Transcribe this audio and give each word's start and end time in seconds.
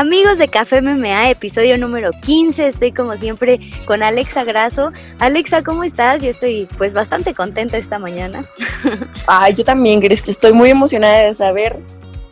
Amigos 0.00 0.38
de 0.38 0.48
Café 0.48 0.80
MMA, 0.80 1.28
episodio 1.28 1.76
número 1.76 2.10
15. 2.22 2.68
Estoy 2.68 2.90
como 2.90 3.18
siempre 3.18 3.60
con 3.84 4.02
Alexa 4.02 4.44
Graso. 4.44 4.92
Alexa, 5.18 5.62
¿cómo 5.62 5.84
estás? 5.84 6.22
Yo 6.22 6.30
estoy 6.30 6.66
pues 6.78 6.94
bastante 6.94 7.34
contenta 7.34 7.76
esta 7.76 7.98
mañana. 7.98 8.42
Ay, 9.26 9.52
yo 9.52 9.62
también, 9.62 10.00
Gris, 10.00 10.26
estoy 10.26 10.54
muy 10.54 10.70
emocionada 10.70 11.24
de 11.24 11.34
saber 11.34 11.78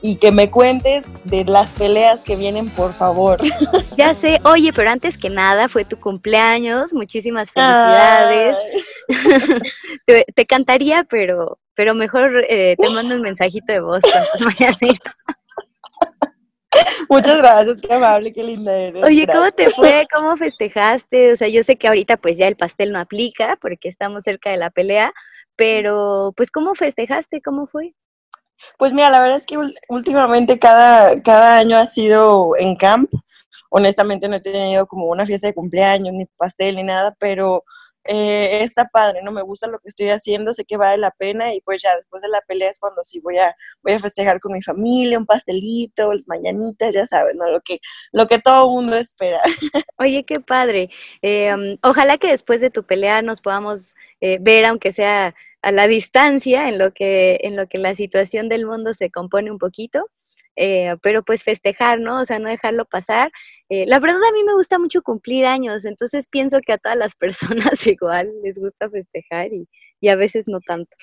y 0.00 0.16
que 0.16 0.32
me 0.32 0.50
cuentes 0.50 1.22
de 1.24 1.44
las 1.44 1.68
peleas 1.72 2.24
que 2.24 2.36
vienen, 2.36 2.70
por 2.70 2.94
favor. 2.94 3.38
Ya 3.98 4.14
sé, 4.14 4.40
oye, 4.44 4.72
pero 4.72 4.90
antes 4.90 5.18
que 5.18 5.28
nada 5.28 5.68
fue 5.68 5.84
tu 5.84 5.98
cumpleaños, 5.98 6.94
muchísimas 6.94 7.50
felicidades. 7.50 8.56
te, 10.34 10.46
cantaría, 10.46 11.04
pero, 11.04 11.58
pero 11.74 11.94
mejor 11.94 12.44
eh, 12.48 12.76
te 12.78 12.90
mando 12.90 13.16
un 13.16 13.22
mensajito 13.22 13.72
de 13.72 13.80
voz 13.80 14.00
Muchas 17.08 17.38
gracias, 17.38 17.80
qué 17.80 17.92
amable, 17.92 18.32
qué 18.32 18.42
linda 18.42 18.76
eres. 18.76 19.04
Oye, 19.04 19.26
¿cómo 19.26 19.50
te 19.50 19.70
fue? 19.70 20.06
¿Cómo 20.12 20.36
festejaste? 20.36 21.32
O 21.32 21.36
sea, 21.36 21.48
yo 21.48 21.62
sé 21.62 21.76
que 21.76 21.88
ahorita 21.88 22.16
pues 22.16 22.36
ya 22.36 22.46
el 22.46 22.56
pastel 22.56 22.92
no 22.92 23.00
aplica 23.00 23.56
porque 23.60 23.88
estamos 23.88 24.24
cerca 24.24 24.50
de 24.50 24.56
la 24.56 24.70
pelea, 24.70 25.12
pero 25.56 26.32
pues 26.36 26.50
¿cómo 26.50 26.74
festejaste? 26.74 27.40
¿Cómo 27.40 27.66
fue? 27.66 27.94
Pues 28.76 28.92
mira, 28.92 29.10
la 29.10 29.20
verdad 29.20 29.36
es 29.36 29.46
que 29.46 29.56
últimamente 29.88 30.58
cada, 30.58 31.14
cada 31.16 31.58
año 31.58 31.78
ha 31.78 31.86
sido 31.86 32.56
en 32.58 32.76
camp. 32.76 33.10
Honestamente 33.70 34.28
no 34.28 34.36
he 34.36 34.40
tenido 34.40 34.86
como 34.86 35.06
una 35.06 35.26
fiesta 35.26 35.46
de 35.46 35.54
cumpleaños, 35.54 36.14
ni 36.14 36.26
pastel, 36.36 36.76
ni 36.76 36.82
nada, 36.82 37.14
pero 37.18 37.64
eh, 38.08 38.62
está 38.62 38.86
padre, 38.86 39.20
¿no? 39.22 39.32
Me 39.32 39.42
gusta 39.42 39.66
lo 39.66 39.78
que 39.80 39.88
estoy 39.88 40.08
haciendo, 40.08 40.54
sé 40.54 40.64
que 40.64 40.78
vale 40.78 40.96
la 40.96 41.10
pena 41.10 41.54
y 41.54 41.60
pues 41.60 41.82
ya 41.82 41.94
después 41.94 42.22
de 42.22 42.28
la 42.30 42.40
pelea 42.40 42.70
es 42.70 42.78
cuando 42.78 43.04
sí 43.04 43.20
voy 43.20 43.36
a, 43.38 43.54
voy 43.82 43.92
a 43.92 43.98
festejar 43.98 44.40
con 44.40 44.52
mi 44.52 44.62
familia, 44.62 45.18
un 45.18 45.26
pastelito, 45.26 46.12
las 46.12 46.26
mañanitas, 46.26 46.94
ya 46.94 47.04
sabes, 47.06 47.36
¿no? 47.36 47.50
Lo 47.50 47.60
que, 47.60 47.80
lo 48.12 48.26
que 48.26 48.38
todo 48.38 48.70
mundo 48.70 48.96
espera. 48.96 49.40
Oye, 49.98 50.24
qué 50.24 50.40
padre. 50.40 50.88
Eh, 51.20 51.78
ojalá 51.82 52.16
que 52.16 52.28
después 52.28 52.62
de 52.62 52.70
tu 52.70 52.84
pelea 52.84 53.20
nos 53.20 53.42
podamos 53.42 53.94
eh, 54.20 54.38
ver, 54.40 54.64
aunque 54.64 54.92
sea 54.92 55.34
a 55.60 55.72
la 55.72 55.86
distancia, 55.86 56.68
en 56.68 56.78
lo 56.78 56.92
que, 56.92 57.40
en 57.42 57.56
lo 57.56 57.66
que 57.66 57.78
la 57.78 57.94
situación 57.94 58.48
del 58.48 58.64
mundo 58.64 58.94
se 58.94 59.10
compone 59.10 59.50
un 59.50 59.58
poquito. 59.58 60.08
Eh, 60.60 60.96
pero 61.02 61.22
pues 61.22 61.44
festejar, 61.44 62.00
¿no? 62.00 62.20
O 62.20 62.24
sea, 62.24 62.40
no 62.40 62.48
dejarlo 62.48 62.84
pasar. 62.84 63.30
Eh, 63.68 63.84
la 63.86 64.00
verdad 64.00 64.18
a 64.28 64.32
mí 64.32 64.42
me 64.42 64.54
gusta 64.54 64.80
mucho 64.80 65.02
cumplir 65.02 65.46
años, 65.46 65.84
entonces 65.84 66.26
pienso 66.28 66.58
que 66.60 66.72
a 66.72 66.78
todas 66.78 66.98
las 66.98 67.14
personas 67.16 67.86
igual 67.86 68.32
les 68.42 68.58
gusta 68.58 68.90
festejar 68.90 69.52
y, 69.52 69.68
y 70.00 70.08
a 70.08 70.16
veces 70.16 70.48
no 70.48 70.60
tanto. 70.60 70.96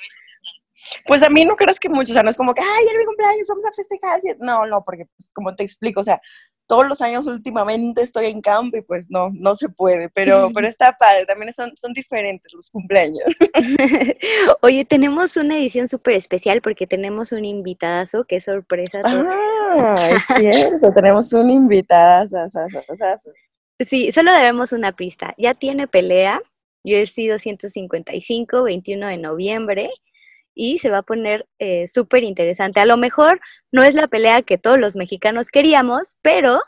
Pues 1.07 1.23
a 1.23 1.29
mí 1.29 1.45
no 1.45 1.55
creas 1.55 1.79
que 1.79 1.89
mucho, 1.89 2.11
o 2.11 2.13
sea, 2.13 2.23
es 2.29 2.37
como 2.37 2.53
que, 2.53 2.61
ay, 2.61 2.85
era 2.89 2.99
mi 2.99 3.05
cumpleaños, 3.05 3.47
vamos 3.47 3.65
a 3.65 3.71
festejar. 3.71 4.19
No, 4.39 4.65
no, 4.65 4.83
porque 4.83 5.05
pues, 5.17 5.29
como 5.33 5.55
te 5.55 5.63
explico, 5.63 6.01
o 6.01 6.03
sea, 6.03 6.19
todos 6.67 6.87
los 6.87 7.01
años 7.01 7.27
últimamente 7.27 8.01
estoy 8.01 8.27
en 8.27 8.41
campo 8.41 8.77
y 8.77 8.81
pues 8.81 9.09
no, 9.09 9.29
no 9.33 9.55
se 9.55 9.69
puede, 9.69 10.09
pero, 10.09 10.49
pero 10.53 10.67
está 10.67 10.97
padre, 10.97 11.25
también 11.25 11.53
son, 11.53 11.75
son 11.77 11.93
diferentes 11.93 12.51
los 12.53 12.69
cumpleaños. 12.69 13.23
Oye, 14.61 14.85
tenemos 14.85 15.37
una 15.37 15.57
edición 15.57 15.87
súper 15.87 16.15
especial 16.15 16.61
porque 16.61 16.87
tenemos 16.87 17.31
un 17.31 17.45
invitadazo, 17.45 18.25
qué 18.25 18.41
sorpresa. 18.41 19.01
Ah, 19.05 20.09
es 20.11 20.23
cierto, 20.37 20.91
tenemos 20.93 21.31
un 21.33 21.49
invitadazo. 21.49 22.45
Sí, 23.79 24.11
solo 24.11 24.31
debemos 24.31 24.71
una 24.71 24.93
pista, 24.93 25.35
ya 25.37 25.53
tiene 25.53 25.87
pelea, 25.87 26.41
yo 26.83 26.97
he 26.97 27.07
sido 27.07 27.39
155, 27.39 28.63
21 28.63 29.07
de 29.07 29.17
noviembre, 29.17 29.89
y 30.55 30.79
se 30.79 30.89
va 30.89 30.99
a 30.99 31.03
poner 31.03 31.47
eh, 31.59 31.87
súper 31.87 32.23
interesante. 32.23 32.79
A 32.79 32.85
lo 32.85 32.97
mejor 32.97 33.41
no 33.71 33.83
es 33.83 33.93
la 33.93 34.07
pelea 34.07 34.41
que 34.41 34.57
todos 34.57 34.79
los 34.79 34.95
mexicanos 34.95 35.49
queríamos, 35.49 36.15
pero 36.21 36.61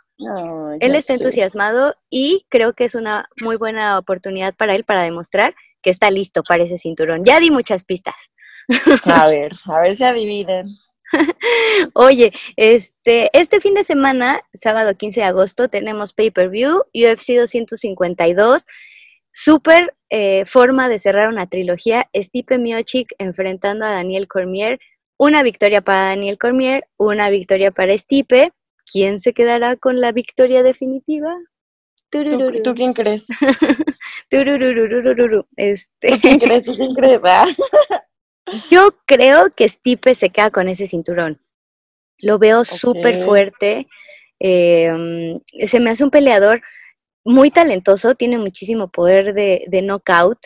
él 0.79 0.95
está 0.95 1.13
entusiasmado 1.13 1.95
y 2.09 2.45
creo 2.49 2.73
que 2.73 2.85
es 2.85 2.95
una 2.95 3.29
muy 3.41 3.55
buena 3.55 3.97
oportunidad 3.97 4.55
para 4.55 4.75
él 4.75 4.83
para 4.83 5.03
demostrar 5.03 5.55
que 5.81 5.91
está 5.91 6.11
listo 6.11 6.43
para 6.43 6.63
ese 6.63 6.77
cinturón. 6.77 7.23
Ya 7.23 7.39
di 7.39 7.51
muchas 7.51 7.83
pistas. 7.83 8.15
A 9.05 9.27
ver, 9.29 9.53
a 9.65 9.81
ver 9.81 9.95
si 9.95 10.03
adivinen. 10.03 10.77
Oye, 11.93 12.33
este, 12.55 13.29
este 13.37 13.61
fin 13.61 13.73
de 13.73 13.83
semana, 13.83 14.41
sábado 14.53 14.95
15 14.95 15.21
de 15.21 15.25
agosto, 15.25 15.69
tenemos 15.69 16.13
pay-per-view, 16.13 16.83
UFC 16.93 17.37
252. 17.37 18.65
Súper 19.39 19.93
eh, 20.09 20.45
forma 20.47 20.89
de 20.89 20.97
cerrar 20.97 21.29
una 21.29 21.45
trilogía, 21.45 22.09
Stipe 22.11 22.57
Miocic 22.57 23.13
enfrentando 23.19 23.85
a 23.85 23.91
Daniel 23.91 24.27
Cormier, 24.27 24.79
una 25.15 25.43
victoria 25.43 25.81
para 25.81 26.07
Daniel 26.07 26.39
Cormier, 26.39 26.87
una 26.97 27.29
victoria 27.29 27.69
para 27.69 27.95
Stipe. 27.95 28.51
¿Quién 28.91 29.19
se 29.19 29.33
quedará 29.33 29.75
con 29.75 30.01
la 30.01 30.11
victoria 30.11 30.63
definitiva? 30.63 31.31
¿Tú, 32.09 32.73
quién 32.75 32.93
crees? 32.93 33.27
este. 35.55 36.07
¿Tú 36.09 36.19
quién 36.19 36.39
crees? 36.39 36.63
¿Tú 36.63 36.73
quién 36.73 36.95
crees? 36.95 37.21
Ah. 37.23 37.45
Yo 38.71 38.97
creo 39.05 39.53
que 39.53 39.69
Stipe 39.69 40.15
se 40.15 40.31
queda 40.31 40.49
con 40.49 40.67
ese 40.67 40.87
cinturón. 40.87 41.39
Lo 42.17 42.39
veo 42.39 42.65
súper 42.65 43.23
fuerte. 43.23 43.87
Em, 44.39 45.39
se 45.67 45.79
me 45.79 45.91
hace 45.91 46.03
un 46.03 46.09
peleador 46.09 46.63
muy 47.27 47.51
talentoso, 47.51 48.15
tiene 48.15 48.37
muchísimo 48.37 48.89
poder 48.89 49.33
de, 49.33 49.65
de 49.67 49.81
knockout. 49.81 50.39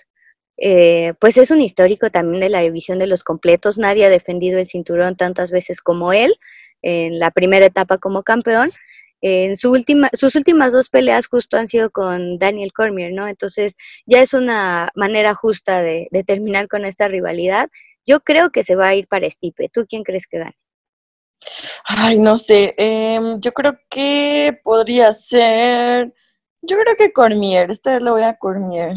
Eh, 0.57 1.13
pues 1.19 1.37
es 1.37 1.51
un 1.51 1.61
histórico 1.61 2.09
también 2.09 2.41
de 2.41 2.49
la 2.49 2.61
división 2.61 2.99
de 2.99 3.07
los 3.07 3.23
completos. 3.23 3.77
Nadie 3.77 4.05
ha 4.05 4.09
defendido 4.09 4.59
el 4.59 4.67
cinturón 4.67 5.15
tantas 5.15 5.51
veces 5.51 5.81
como 5.81 6.11
él 6.11 6.35
en 6.81 7.19
la 7.19 7.31
primera 7.31 7.65
etapa 7.65 7.97
como 7.97 8.23
campeón. 8.23 8.71
En 9.21 9.55
su 9.55 9.71
última, 9.71 10.09
sus 10.13 10.35
últimas 10.35 10.73
dos 10.73 10.89
peleas 10.89 11.27
justo 11.27 11.55
han 11.55 11.67
sido 11.67 11.91
con 11.91 12.39
Daniel 12.39 12.73
Cormier, 12.73 13.13
¿no? 13.13 13.27
Entonces 13.27 13.75
ya 14.07 14.21
es 14.21 14.33
una 14.33 14.89
manera 14.95 15.35
justa 15.35 15.83
de, 15.83 16.09
terminar 16.25 16.67
con 16.67 16.85
esta 16.85 17.07
rivalidad. 17.07 17.69
Yo 18.07 18.21
creo 18.21 18.51
que 18.51 18.63
se 18.63 18.75
va 18.75 18.87
a 18.87 18.95
ir 18.95 19.07
para 19.07 19.29
Stipe. 19.29 19.69
¿Tú 19.69 19.85
quién 19.87 20.03
crees 20.03 20.25
que 20.25 20.39
gane? 20.39 20.57
Ay, 21.85 22.17
no 22.17 22.39
sé. 22.39 22.73
Em, 22.77 23.39
yo 23.39 23.51
creo 23.51 23.79
que 23.89 24.59
podría 24.63 25.13
ser 25.13 26.11
yo 26.61 26.77
creo 26.77 26.95
que 26.95 27.11
Cormier, 27.11 27.71
esta 27.71 27.93
vez 27.93 28.01
lo 28.01 28.13
voy 28.13 28.23
a 28.23 28.35
Cormier. 28.35 28.95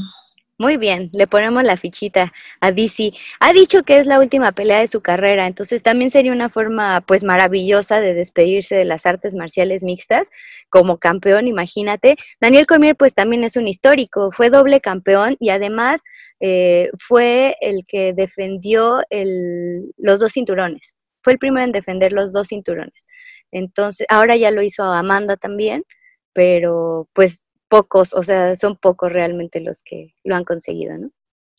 Muy 0.57 0.77
bien, 0.77 1.11
le 1.13 1.27
ponemos 1.27 1.65
la 1.65 1.77
fichita 1.77 2.33
a 2.61 2.71
DC. 2.71 3.13
Ha 3.41 3.53
dicho 3.53 3.83
que 3.83 3.99
es 3.99 4.07
la 4.07 4.21
última 4.21 4.53
pelea 4.53 4.79
de 4.79 4.87
su 4.87 5.01
carrera, 5.01 5.49
entonces 5.49 5.83
también 5.83 6.11
sería 6.11 6.31
una 6.31 6.49
forma 6.49 7.01
pues 7.01 7.25
maravillosa 7.25 8.01
de 8.01 8.15
despedirse 8.15 8.77
de 8.77 8.85
las 8.85 9.05
artes 9.05 9.35
marciales 9.35 9.83
mixtas 9.83 10.31
como 10.69 10.99
campeón, 10.99 11.49
imagínate. 11.49 12.17
Daniel 12.41 12.67
Cormier 12.67 12.95
pues 12.95 13.15
también 13.15 13.43
es 13.43 13.57
un 13.57 13.67
histórico, 13.67 14.31
fue 14.31 14.49
doble 14.49 14.81
campeón 14.81 15.37
y 15.41 15.49
además 15.51 16.03
eh, 16.39 16.89
fue 16.99 17.57
el 17.61 17.83
que 17.85 18.13
defendió 18.13 19.03
el, 19.11 19.93
los 19.97 20.21
dos 20.21 20.33
cinturones, 20.33 20.95
fue 21.23 21.33
el 21.33 21.41
primero 21.41 21.65
en 21.65 21.73
defender 21.73 22.13
los 22.13 22.33
dos 22.33 22.49
cinturones. 22.49 23.09
Entonces, 23.51 24.07
ahora 24.09 24.37
ya 24.37 24.53
lo 24.53 24.63
hizo 24.63 24.85
Amanda 24.85 25.37
también, 25.37 25.85
pero 26.33 27.09
pues 27.13 27.45
pocos, 27.75 28.15
o 28.15 28.23
sea, 28.23 28.55
son 28.55 28.77
pocos 28.77 29.13
realmente 29.13 29.59
los 29.61 29.83
que 29.83 30.15
lo 30.23 30.37
han 30.37 30.45
conseguido, 30.45 30.97
¿no? 30.97 31.11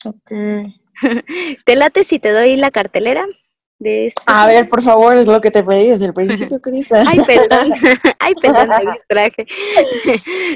Ok. 0.06 0.72
¿Te 1.66 1.76
late 1.76 2.04
si 2.04 2.18
te 2.18 2.30
doy 2.30 2.56
la 2.56 2.70
cartelera? 2.70 3.26
De 3.78 4.06
este 4.06 4.22
A 4.24 4.46
ver, 4.46 4.66
por 4.70 4.80
favor, 4.80 5.18
es 5.18 5.28
lo 5.28 5.38
que 5.42 5.50
te 5.50 5.62
pedí 5.62 5.90
desde 5.90 6.06
el 6.06 6.14
principio, 6.14 6.58
Crisa. 6.62 7.04
Ay, 7.06 7.20
perdón. 7.26 7.70
Ay, 8.18 8.32
perdón, 8.40 8.68
me 8.82 8.92
distraje. 8.92 9.46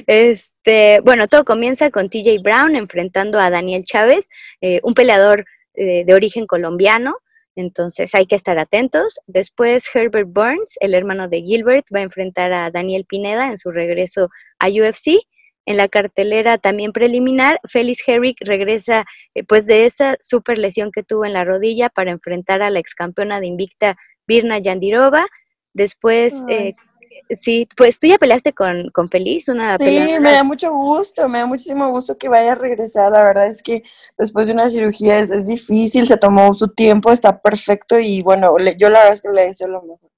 Este, 0.07 1.01
bueno, 1.01 1.29
todo 1.29 1.45
comienza 1.45 1.91
con 1.91 2.09
TJ 2.09 2.39
Brown 2.43 2.75
enfrentando 2.75 3.39
a 3.39 3.51
Daniel 3.51 3.85
Chávez, 3.85 4.31
eh, 4.63 4.81
un 4.83 4.95
peleador 4.95 5.45
eh, 5.75 6.05
de 6.07 6.15
origen 6.15 6.47
colombiano. 6.47 7.19
Entonces 7.55 8.15
hay 8.15 8.25
que 8.25 8.37
estar 8.37 8.59
atentos. 8.59 9.21
Después 9.27 9.85
Herbert 9.95 10.31
Burns, 10.31 10.79
el 10.81 10.95
hermano 10.95 11.29
de 11.29 11.43
Gilbert, 11.43 11.85
va 11.95 11.99
a 11.99 12.05
enfrentar 12.05 12.51
a 12.51 12.71
Daniel 12.71 13.05
Pineda 13.05 13.51
en 13.51 13.59
su 13.59 13.71
regreso 13.71 14.31
a 14.59 14.69
UFC. 14.69 15.21
En 15.67 15.77
la 15.77 15.89
cartelera 15.89 16.59
también 16.59 16.93
preliminar, 16.93 17.61
Félix 17.69 18.03
Herrick 18.07 18.39
regresa 18.41 19.05
eh, 19.35 19.45
pues 19.45 19.67
de 19.67 19.87
esa 19.87 20.17
super 20.19 20.59
lesión 20.59 20.91
que 20.91 21.03
tuvo 21.03 21.25
en 21.25 21.33
la 21.33 21.45
rodilla 21.45 21.91
para 21.91 22.11
enfrentar 22.11 22.63
a 22.63 22.71
la 22.71 22.79
ex 22.79 22.95
campeona 22.95 23.41
de 23.41 23.47
Invicta 23.47 23.97
Virna 24.27 24.59
Yandirova. 24.59 25.27
Después, 25.73 26.45
eh, 26.49 26.75
sí, 27.39 27.69
pues 27.77 27.99
tú 28.01 28.07
ya 28.07 28.19
peleaste 28.19 28.53
con, 28.53 28.91
con 28.91 29.09
Feliz, 29.09 29.49
una 29.49 29.77
sí, 29.79 29.85
me 30.21 30.33
da 30.33 30.43
mucho 30.43 30.73
gusto, 30.73 31.29
me 31.29 31.39
da 31.39 31.47
muchísimo 31.47 31.91
gusto 31.91 32.17
que 32.17 32.29
vaya 32.29 32.53
a 32.53 32.57
regresar. 32.57 33.13
La 33.13 33.25
verdad 33.25 33.47
es 33.49 33.63
que 33.63 33.83
después 34.19 34.47
de 34.47 34.55
una 34.55 34.71
cirugía 34.71 35.21
es, 35.21 35.47
difícil, 35.47 36.07
se 36.07 36.17
tomó 36.17 36.55
su 36.55 36.69
tiempo, 36.69 37.13
está 37.13 37.41
perfecto 37.41 37.99
y 37.99 38.23
bueno, 38.23 38.57
yo 38.77 38.89
la 38.89 39.01
verdad 39.01 39.15
es 39.15 39.23
que 39.23 39.29
le 39.29 39.47
deseo 39.47 39.69
lo 39.69 39.83
mejor. 39.83 40.11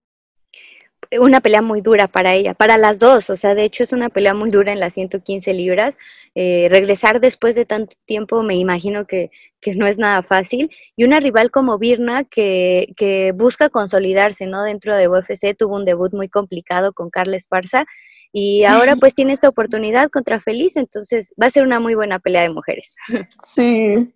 Una 1.21 1.41
pelea 1.41 1.63
muy 1.63 1.81
dura 1.81 2.09
para 2.09 2.35
ella, 2.35 2.55
para 2.55 2.79
las 2.79 2.99
dos, 2.99 3.31
o 3.31 3.37
sea, 3.37 3.55
de 3.55 3.65
hecho 3.65 3.83
es 3.83 3.93
una 3.93 4.09
pelea 4.09 4.35
muy 4.35 4.51
dura 4.51 4.73
en 4.73 4.81
las 4.81 4.95
115 4.95 5.53
libras. 5.55 5.99
Eh, 6.35 6.69
regresar 6.71 7.21
después 7.21 7.55
de 7.55 7.65
tanto 7.65 7.97
tiempo 8.07 8.43
me 8.43 8.55
imagino 8.55 9.07
que, 9.07 9.31
que, 9.61 9.75
no 9.75 9.87
es 9.87 9.99
nada 9.99 10.23
fácil. 10.23 10.71
Y 10.97 11.05
una 11.05 11.21
rival 11.21 11.51
como 11.51 11.79
Virna 11.79 12.25
que, 12.25 12.93
que 12.97 13.33
busca 13.33 13.69
consolidarse, 13.69 14.47
¿no? 14.47 14.63
Dentro 14.63 14.97
de 14.97 15.09
UFC 15.09 15.57
tuvo 15.57 15.77
un 15.77 15.85
debut 15.85 16.13
muy 16.13 16.29
complicado 16.29 16.93
con 16.93 17.11
Carla 17.11 17.37
Esparza 17.37 17.85
y 18.33 18.65
ahora 18.65 18.97
pues 18.97 19.15
tiene 19.15 19.35
esta 19.35 19.49
oportunidad 19.49 20.09
contra 20.09 20.41
Feliz, 20.41 20.77
entonces 20.77 21.35
va 21.41 21.49
a 21.49 21.51
ser 21.51 21.65
una 21.65 21.81
muy 21.81 21.95
buena 21.95 22.19
pelea 22.19 22.43
de 22.43 22.51
mujeres. 22.51 22.97
Sí. 23.45 24.13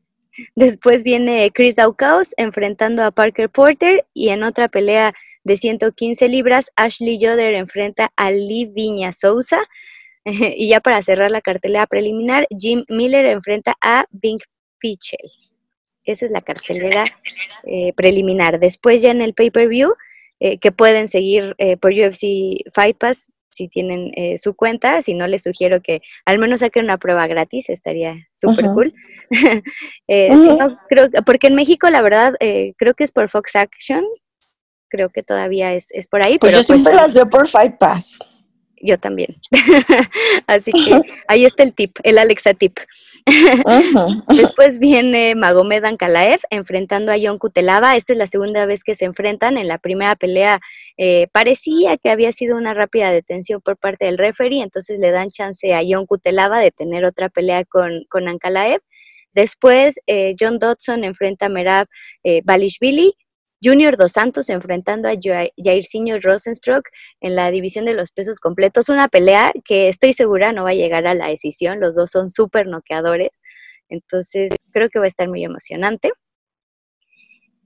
Después 0.54 1.02
viene 1.02 1.50
Chris 1.50 1.76
Daukaus 1.76 2.34
enfrentando 2.36 3.02
a 3.02 3.10
Parker 3.10 3.48
Porter 3.48 4.04
y 4.12 4.28
en 4.28 4.42
otra 4.42 4.68
pelea 4.68 5.14
de 5.46 5.56
115 5.56 6.28
libras, 6.28 6.72
Ashley 6.74 7.18
Yoder 7.18 7.54
enfrenta 7.54 8.10
a 8.16 8.32
Lee 8.32 8.66
Viña 8.66 9.12
Souza. 9.12 9.60
y 10.24 10.68
ya 10.68 10.80
para 10.80 11.02
cerrar 11.04 11.30
la 11.30 11.40
cartelera 11.40 11.86
preliminar, 11.86 12.48
Jim 12.58 12.84
Miller 12.88 13.26
enfrenta 13.26 13.74
a 13.80 14.06
Bing 14.10 14.40
Pichel. 14.80 15.30
Esa 16.04 16.26
es 16.26 16.32
la 16.32 16.40
cartelera 16.40 17.04
eh, 17.64 17.92
preliminar. 17.94 18.58
Después 18.58 19.00
ya 19.02 19.12
en 19.12 19.22
el 19.22 19.34
pay-per-view, 19.34 19.94
eh, 20.40 20.58
que 20.58 20.72
pueden 20.72 21.06
seguir 21.06 21.54
eh, 21.58 21.76
por 21.76 21.92
UFC 21.92 22.64
Fight 22.74 22.98
Pass 22.98 23.28
si 23.48 23.68
tienen 23.68 24.12
su 24.36 24.54
cuenta, 24.54 25.00
si 25.00 25.14
no 25.14 25.26
les 25.26 25.44
sugiero 25.44 25.80
que 25.80 26.02
al 26.26 26.38
menos 26.38 26.60
saquen 26.60 26.84
una 26.84 26.98
prueba 26.98 27.26
gratis, 27.26 27.70
estaría 27.70 28.28
súper 28.34 28.66
cool. 28.66 28.92
creo, 30.06 31.08
porque 31.24 31.46
en 31.46 31.54
México 31.54 31.88
la 31.88 32.02
verdad 32.02 32.34
creo 32.76 32.92
que 32.92 33.04
es 33.04 33.12
por 33.12 33.30
Fox 33.30 33.56
Action, 33.56 34.04
creo 34.96 35.10
que 35.10 35.22
todavía 35.22 35.74
es, 35.74 35.90
es 35.92 36.08
por 36.08 36.24
ahí. 36.24 36.38
Pues 36.38 36.50
pero 36.50 36.62
yo 36.62 36.62
siempre 36.62 36.92
pues 36.92 37.02
las 37.02 37.12
veo 37.12 37.28
por 37.28 37.46
Fight 37.46 37.76
Pass. 37.78 38.18
Yo 38.80 38.98
también. 38.98 39.36
Así 40.46 40.70
que 40.70 41.00
ahí 41.28 41.44
está 41.44 41.62
el 41.62 41.74
tip, 41.74 41.96
el 42.02 42.18
Alexa 42.18 42.54
tip. 42.54 42.78
Después 44.28 44.78
viene 44.78 45.34
Magomed 45.34 45.84
Ankalaev 45.84 46.40
enfrentando 46.50 47.10
a 47.10 47.16
John 47.20 47.38
Kutelava. 47.38 47.96
Esta 47.96 48.12
es 48.12 48.18
la 48.18 48.26
segunda 48.26 48.66
vez 48.66 48.84
que 48.84 48.94
se 48.94 49.04
enfrentan. 49.04 49.58
En 49.58 49.68
la 49.68 49.78
primera 49.78 50.14
pelea 50.14 50.60
eh, 50.96 51.26
parecía 51.32 51.96
que 51.96 52.10
había 52.10 52.32
sido 52.32 52.56
una 52.56 52.74
rápida 52.74 53.12
detención 53.12 53.60
por 53.60 53.76
parte 53.76 54.06
del 54.06 54.18
referee, 54.18 54.62
entonces 54.62 54.98
le 54.98 55.10
dan 55.10 55.30
chance 55.30 55.74
a 55.74 55.82
John 55.86 56.06
Kutelava 56.06 56.60
de 56.60 56.70
tener 56.70 57.04
otra 57.04 57.28
pelea 57.28 57.64
con, 57.64 58.04
con 58.08 58.28
Ankalaev. 58.28 58.80
Después, 59.36 60.00
eh, 60.06 60.34
John 60.40 60.58
Dodson 60.58 61.04
enfrenta 61.04 61.46
a 61.46 61.48
Merab 61.50 61.86
eh, 62.24 62.40
Balishvili. 62.42 63.14
Junior 63.66 63.96
Dos 63.96 64.12
Santos 64.12 64.48
enfrentando 64.48 65.08
a 65.08 65.14
Jairzinho 65.56 66.18
Rosenstruck 66.20 66.88
en 67.20 67.34
la 67.34 67.50
división 67.50 67.84
de 67.84 67.94
los 67.94 68.12
pesos 68.12 68.38
completos. 68.38 68.88
Una 68.88 69.08
pelea 69.08 69.52
que 69.64 69.88
estoy 69.88 70.12
segura 70.12 70.52
no 70.52 70.64
va 70.64 70.70
a 70.70 70.74
llegar 70.74 71.06
a 71.06 71.14
la 71.14 71.28
decisión. 71.28 71.80
Los 71.80 71.96
dos 71.96 72.10
son 72.12 72.30
súper 72.30 72.68
noqueadores. 72.68 73.30
Entonces 73.88 74.52
creo 74.70 74.88
que 74.88 75.00
va 75.00 75.06
a 75.06 75.08
estar 75.08 75.28
muy 75.28 75.44
emocionante. 75.44 76.12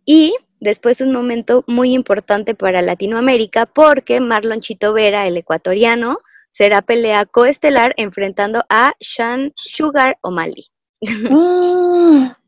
Y 0.07 0.35
después 0.59 1.03
un 1.03 1.13
momento 1.13 1.65
muy 1.67 1.93
importante 1.93 2.55
para 2.55 2.81
Latinoamérica 2.81 3.67
porque 3.67 4.21
Marlon 4.21 4.61
Chito 4.61 4.95
Vera, 4.95 5.27
el 5.27 5.37
ecuatoriano, 5.37 6.19
será 6.51 6.81
pelea 6.81 7.27
coestelar 7.27 7.93
enfrentando 7.97 8.65
a 8.71 8.93
Sean 9.01 9.53
Sugar 9.67 10.19
O'Malley. 10.23 10.65
Ah 11.31 12.40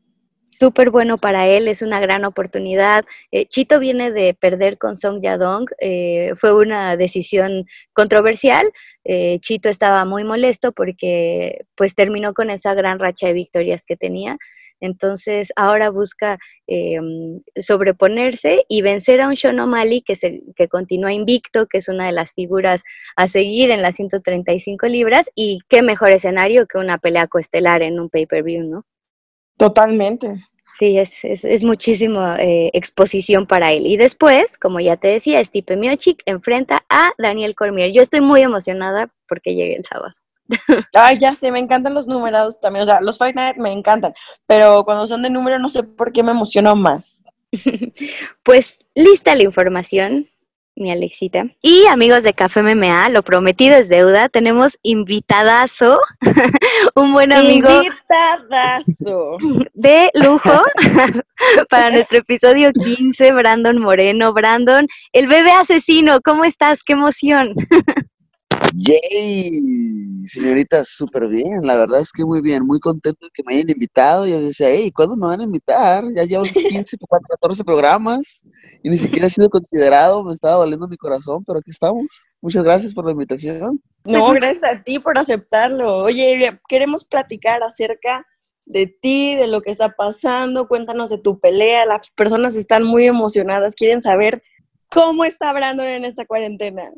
súper 0.57 0.89
bueno 0.89 1.17
para 1.17 1.47
él, 1.47 1.67
es 1.67 1.81
una 1.81 1.99
gran 1.99 2.25
oportunidad. 2.25 3.05
Eh, 3.31 3.45
Chito 3.45 3.79
viene 3.79 4.11
de 4.11 4.33
perder 4.33 4.77
con 4.77 4.97
Song 4.97 5.21
Yadong, 5.21 5.65
eh, 5.79 6.33
fue 6.35 6.53
una 6.55 6.97
decisión 6.97 7.65
controversial. 7.93 8.71
Eh, 9.03 9.39
Chito 9.41 9.69
estaba 9.69 10.05
muy 10.05 10.23
molesto 10.23 10.71
porque 10.71 11.65
pues 11.75 11.95
terminó 11.95 12.33
con 12.33 12.49
esa 12.49 12.73
gran 12.73 12.99
racha 12.99 13.27
de 13.27 13.33
victorias 13.33 13.85
que 13.85 13.97
tenía. 13.97 14.37
Entonces 14.79 15.53
ahora 15.55 15.89
busca 15.89 16.39
sobreponerse 17.55 18.65
y 18.67 18.81
vencer 18.81 19.21
a 19.21 19.29
un 19.29 19.37
Sean 19.37 19.59
O'Malley 19.59 20.01
que, 20.01 20.17
se, 20.17 20.41
que 20.57 20.67
continúa 20.67 21.13
invicto, 21.13 21.67
que 21.67 21.77
es 21.77 21.87
una 21.87 22.05
de 22.07 22.11
las 22.11 22.33
figuras 22.33 22.83
a 23.15 23.29
seguir 23.29 23.71
en 23.71 23.81
las 23.81 23.95
135 23.95 24.87
libras. 24.87 25.29
Y 25.35 25.59
qué 25.69 25.83
mejor 25.83 26.11
escenario 26.11 26.67
que 26.67 26.79
una 26.79 26.97
pelea 26.97 27.27
coestelar 27.27 27.81
en 27.81 27.99
un 27.99 28.09
pay-per-view, 28.09 28.63
¿no? 28.63 28.85
Totalmente. 29.63 30.45
Sí, 30.77 30.97
es, 30.97 31.23
es, 31.23 31.45
es 31.45 31.63
muchísimo 31.63 32.21
eh, 32.37 32.69
exposición 32.73 33.47
para 33.47 33.71
él. 33.71 33.87
Y 33.87 33.95
después, 33.95 34.57
como 34.57 34.81
ya 34.81 34.97
te 34.97 35.07
decía, 35.07 35.41
Stipe 35.41 35.77
Miocic 35.77 36.21
enfrenta 36.25 36.83
a 36.89 37.11
Daniel 37.17 37.55
Cormier. 37.55 37.93
Yo 37.93 38.01
estoy 38.01 38.19
muy 38.19 38.41
emocionada 38.41 39.09
porque 39.25 39.55
llegue 39.55 39.77
el 39.77 39.85
sábado. 39.85 40.09
Ay, 40.93 41.17
ya 41.17 41.33
sé, 41.33 41.49
me 41.49 41.59
encantan 41.59 41.93
los 41.93 42.07
numerados 42.07 42.59
también. 42.59 42.83
O 42.83 42.85
sea, 42.85 42.99
los 42.99 43.17
Fight 43.17 43.37
Night 43.37 43.55
me 43.55 43.71
encantan, 43.71 44.13
pero 44.45 44.83
cuando 44.83 45.07
son 45.07 45.21
de 45.21 45.29
número 45.29 45.59
no 45.59 45.69
sé 45.69 45.83
por 45.83 46.11
qué 46.11 46.23
me 46.23 46.31
emociono 46.31 46.75
más. 46.75 47.23
pues 48.43 48.77
lista 48.95 49.33
la 49.33 49.43
información 49.43 50.27
mi 50.75 50.91
Alexita. 50.91 51.45
Y 51.61 51.85
amigos 51.87 52.23
de 52.23 52.33
Café 52.33 52.63
MMA, 52.63 53.09
lo 53.09 53.23
prometido 53.23 53.75
es 53.75 53.89
deuda, 53.89 54.29
tenemos 54.29 54.77
invitadazo, 54.81 55.99
un 56.95 57.13
buen 57.13 57.31
amigo. 57.31 57.69
Invitadazo. 57.69 59.37
De 59.73 60.09
lujo 60.13 60.61
para 61.69 61.89
nuestro 61.91 62.19
episodio 62.19 62.71
15, 62.71 63.31
Brandon 63.33 63.77
Moreno. 63.79 64.33
Brandon, 64.33 64.87
el 65.11 65.27
bebé 65.27 65.51
asesino, 65.51 66.21
¿cómo 66.21 66.45
estás? 66.45 66.83
¡Qué 66.83 66.93
emoción! 66.93 67.55
Yay, 68.75 70.25
señorita, 70.25 70.83
súper 70.83 71.27
bien. 71.27 71.61
La 71.61 71.75
verdad 71.75 71.99
es 71.99 72.11
que 72.11 72.25
muy 72.25 72.41
bien, 72.41 72.65
muy 72.65 72.79
contento 72.79 73.25
de 73.25 73.31
que 73.31 73.43
me 73.45 73.53
hayan 73.53 73.69
invitado. 73.69 74.25
Yo 74.25 74.41
decía, 74.41 74.69
hey, 74.71 74.91
¿cuándo 74.91 75.15
me 75.15 75.27
van 75.27 75.41
a 75.41 75.43
invitar? 75.43 76.03
Ya 76.15 76.23
llevo 76.23 76.43
15, 76.87 76.97
14 77.29 77.63
programas 77.63 78.41
y 78.81 78.89
ni 78.89 78.97
siquiera 78.97 79.27
he 79.27 79.29
sido 79.29 79.49
considerado. 79.49 80.23
Me 80.23 80.33
estaba 80.33 80.55
doliendo 80.55 80.87
mi 80.87 80.97
corazón, 80.97 81.43
pero 81.45 81.59
aquí 81.59 81.69
estamos. 81.69 82.05
Muchas 82.41 82.63
gracias 82.63 82.93
por 82.93 83.05
la 83.05 83.11
invitación. 83.11 83.79
No, 84.05 84.31
gracias 84.31 84.63
a 84.63 84.81
ti 84.81 84.97
por 84.97 85.19
aceptarlo. 85.19 85.97
Oye, 85.97 86.59
queremos 86.67 87.05
platicar 87.05 87.61
acerca 87.61 88.25
de 88.65 88.87
ti, 88.87 89.35
de 89.35 89.45
lo 89.45 89.61
que 89.61 89.69
está 89.69 89.89
pasando. 89.89 90.67
Cuéntanos 90.67 91.11
de 91.11 91.19
tu 91.19 91.39
pelea. 91.39 91.85
Las 91.85 92.09
personas 92.09 92.55
están 92.55 92.83
muy 92.83 93.05
emocionadas, 93.05 93.75
quieren 93.75 94.01
saber 94.01 94.41
cómo 94.89 95.25
está 95.25 95.53
Brandon 95.53 95.85
en 95.85 96.05
esta 96.05 96.25
cuarentena. 96.25 96.89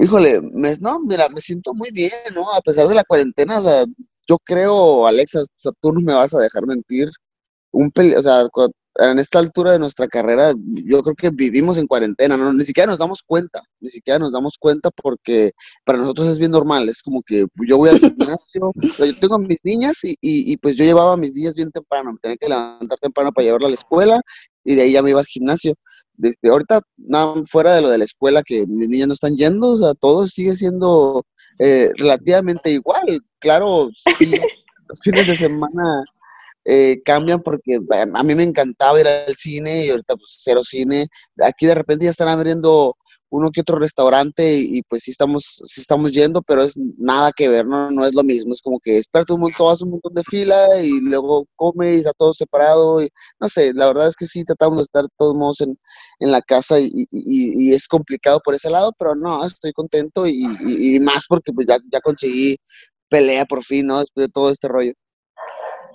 Híjole, 0.00 0.40
me, 0.40 0.76
no, 0.80 1.00
mira, 1.00 1.28
me 1.28 1.40
siento 1.40 1.74
muy 1.74 1.90
bien, 1.90 2.12
¿no? 2.34 2.52
A 2.54 2.60
pesar 2.60 2.86
de 2.86 2.94
la 2.94 3.04
cuarentena, 3.04 3.58
o 3.58 3.62
sea, 3.62 3.84
yo 4.28 4.38
creo, 4.44 5.06
Alexa, 5.06 5.40
tú 5.80 5.92
no 5.92 6.00
me 6.00 6.14
vas 6.14 6.34
a 6.34 6.40
dejar 6.40 6.66
mentir, 6.66 7.08
un 7.72 7.92
o 8.16 8.22
sea, 8.22 8.46
en 8.98 9.18
esta 9.18 9.38
altura 9.38 9.72
de 9.72 9.78
nuestra 9.78 10.08
carrera, 10.08 10.52
yo 10.56 11.02
creo 11.02 11.14
que 11.14 11.30
vivimos 11.30 11.78
en 11.78 11.86
cuarentena, 11.86 12.36
¿no? 12.36 12.52
Ni 12.52 12.64
siquiera 12.64 12.88
nos 12.88 12.98
damos 12.98 13.22
cuenta, 13.22 13.62
ni 13.80 13.88
siquiera 13.90 14.18
nos 14.18 14.32
damos 14.32 14.56
cuenta 14.58 14.90
porque 14.90 15.52
para 15.84 15.98
nosotros 15.98 16.28
es 16.28 16.38
bien 16.38 16.50
normal, 16.50 16.88
es 16.88 17.02
como 17.02 17.22
que 17.22 17.46
yo 17.66 17.76
voy 17.76 17.90
al 17.90 18.00
gimnasio, 18.00 18.72
yo 18.98 19.18
tengo 19.20 19.36
a 19.36 19.38
mis 19.38 19.58
niñas 19.62 19.98
y, 20.02 20.16
y, 20.20 20.56
pues 20.58 20.76
yo 20.76 20.84
llevaba 20.84 21.12
a 21.12 21.16
mis 21.16 21.32
niñas 21.32 21.54
bien 21.54 21.70
temprano, 21.70 22.12
me 22.12 22.18
tenía 22.20 22.36
que 22.36 22.48
levantar 22.48 22.98
temprano 22.98 23.32
para 23.32 23.44
llevarla 23.44 23.68
a 23.68 23.70
la 23.70 23.76
escuela 23.76 24.20
y 24.64 24.74
de 24.74 24.82
ahí 24.82 24.92
ya 24.92 25.02
me 25.02 25.10
iba 25.10 25.20
al 25.20 25.26
gimnasio. 25.26 25.74
Desde 26.18 26.50
ahorita, 26.50 26.82
nada 26.96 27.34
fuera 27.50 27.76
de 27.76 27.82
lo 27.82 27.90
de 27.90 27.98
la 27.98 28.04
escuela 28.04 28.42
que 28.42 28.66
mis 28.66 28.88
niñas 28.88 29.08
no 29.08 29.14
están 29.14 29.36
yendo, 29.36 29.70
o 29.70 29.76
sea, 29.76 29.94
todo 29.94 30.26
sigue 30.26 30.54
siendo 30.56 31.24
eh, 31.60 31.90
relativamente 31.96 32.70
igual. 32.70 33.20
Claro, 33.38 33.88
los 34.88 35.00
fines 35.02 35.26
de 35.28 35.36
semana 35.36 36.04
eh, 36.64 37.00
cambian 37.04 37.40
porque 37.40 37.78
a 38.14 38.22
mí 38.24 38.34
me 38.34 38.42
encantaba 38.42 39.00
ir 39.00 39.06
al 39.06 39.34
cine 39.36 39.86
y 39.86 39.90
ahorita 39.90 40.16
pues 40.16 40.36
cero 40.38 40.62
cine. 40.62 41.06
Aquí 41.42 41.66
de 41.66 41.74
repente 41.74 42.04
ya 42.04 42.10
están 42.10 42.28
abriendo 42.28 42.96
uno 43.30 43.50
que 43.50 43.60
otro 43.60 43.78
restaurante 43.78 44.56
y, 44.58 44.82
pues 44.82 45.02
sí 45.04 45.10
estamos, 45.10 45.62
sí 45.64 45.80
estamos 45.80 46.12
yendo, 46.12 46.42
pero 46.42 46.62
es 46.62 46.76
nada 46.98 47.32
que 47.32 47.48
ver, 47.48 47.66
no, 47.66 47.90
no 47.90 48.06
es 48.06 48.14
lo 48.14 48.22
mismo, 48.22 48.52
es 48.52 48.62
como 48.62 48.80
que 48.80 48.98
espérate 48.98 49.32
un 49.32 49.40
montón, 49.40 49.72
hace 49.72 49.84
un 49.84 49.90
montón 49.90 50.14
de 50.14 50.24
fila 50.24 50.56
y 50.82 51.00
luego 51.00 51.46
come 51.56 51.94
y 51.94 51.98
está 51.98 52.12
todo 52.12 52.34
separado 52.34 53.02
y 53.02 53.08
no 53.40 53.48
sé, 53.48 53.72
la 53.74 53.88
verdad 53.88 54.08
es 54.08 54.16
que 54.16 54.26
sí 54.26 54.44
tratamos 54.44 54.78
de 54.78 54.84
estar 54.84 55.04
todos 55.16 55.34
modos 55.36 55.60
en, 55.60 55.78
la 56.20 56.42
casa 56.42 56.78
y, 56.80 57.06
y, 57.10 57.72
es 57.72 57.88
complicado 57.88 58.40
por 58.44 58.54
ese 58.54 58.70
lado, 58.70 58.92
pero 58.98 59.14
no, 59.14 59.44
estoy 59.44 59.72
contento 59.72 60.26
y, 60.26 60.98
más 61.00 61.26
porque 61.28 61.52
pues 61.52 61.66
ya, 61.68 61.78
ya 61.92 62.00
conseguí 62.00 62.56
pelea 63.08 63.44
por 63.46 63.64
fin, 63.64 63.86
¿no? 63.86 64.00
Después 64.00 64.26
de 64.26 64.32
todo 64.32 64.50
este 64.50 64.68
rollo. 64.68 64.92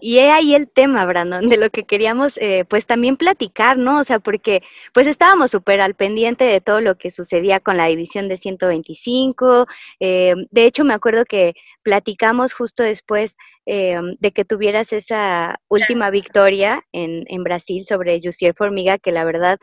Y 0.05 0.19
he 0.19 0.31
ahí 0.31 0.53
el 0.53 0.69
tema, 0.69 1.05
Brandon, 1.05 1.47
de 1.47 1.55
lo 1.55 1.69
que 1.69 1.85
queríamos 1.85 2.37
eh, 2.37 2.65
pues 2.67 2.85
también 2.85 3.15
platicar, 3.15 3.77
¿no? 3.77 3.99
O 3.99 4.03
sea, 4.03 4.19
porque 4.19 4.61
pues 4.93 5.07
estábamos 5.07 5.51
súper 5.51 5.79
al 5.79 5.95
pendiente 5.95 6.43
de 6.43 6.59
todo 6.59 6.81
lo 6.81 6.97
que 6.97 7.09
sucedía 7.09 7.61
con 7.61 7.77
la 7.77 7.85
división 7.87 8.27
de 8.27 8.35
125. 8.35 9.65
Eh, 10.01 10.35
de 10.51 10.65
hecho, 10.65 10.83
me 10.83 10.93
acuerdo 10.93 11.23
que 11.23 11.53
platicamos 11.83 12.53
justo 12.53 12.83
después 12.83 13.37
eh, 13.65 13.97
de 14.19 14.31
que 14.31 14.43
tuvieras 14.43 14.91
esa 14.91 15.61
última 15.69 16.09
victoria 16.09 16.83
en, 16.91 17.23
en 17.27 17.43
Brasil 17.45 17.85
sobre 17.85 18.19
Jussier 18.21 18.53
Formiga, 18.53 18.97
que 18.97 19.13
la 19.13 19.23
verdad 19.23 19.57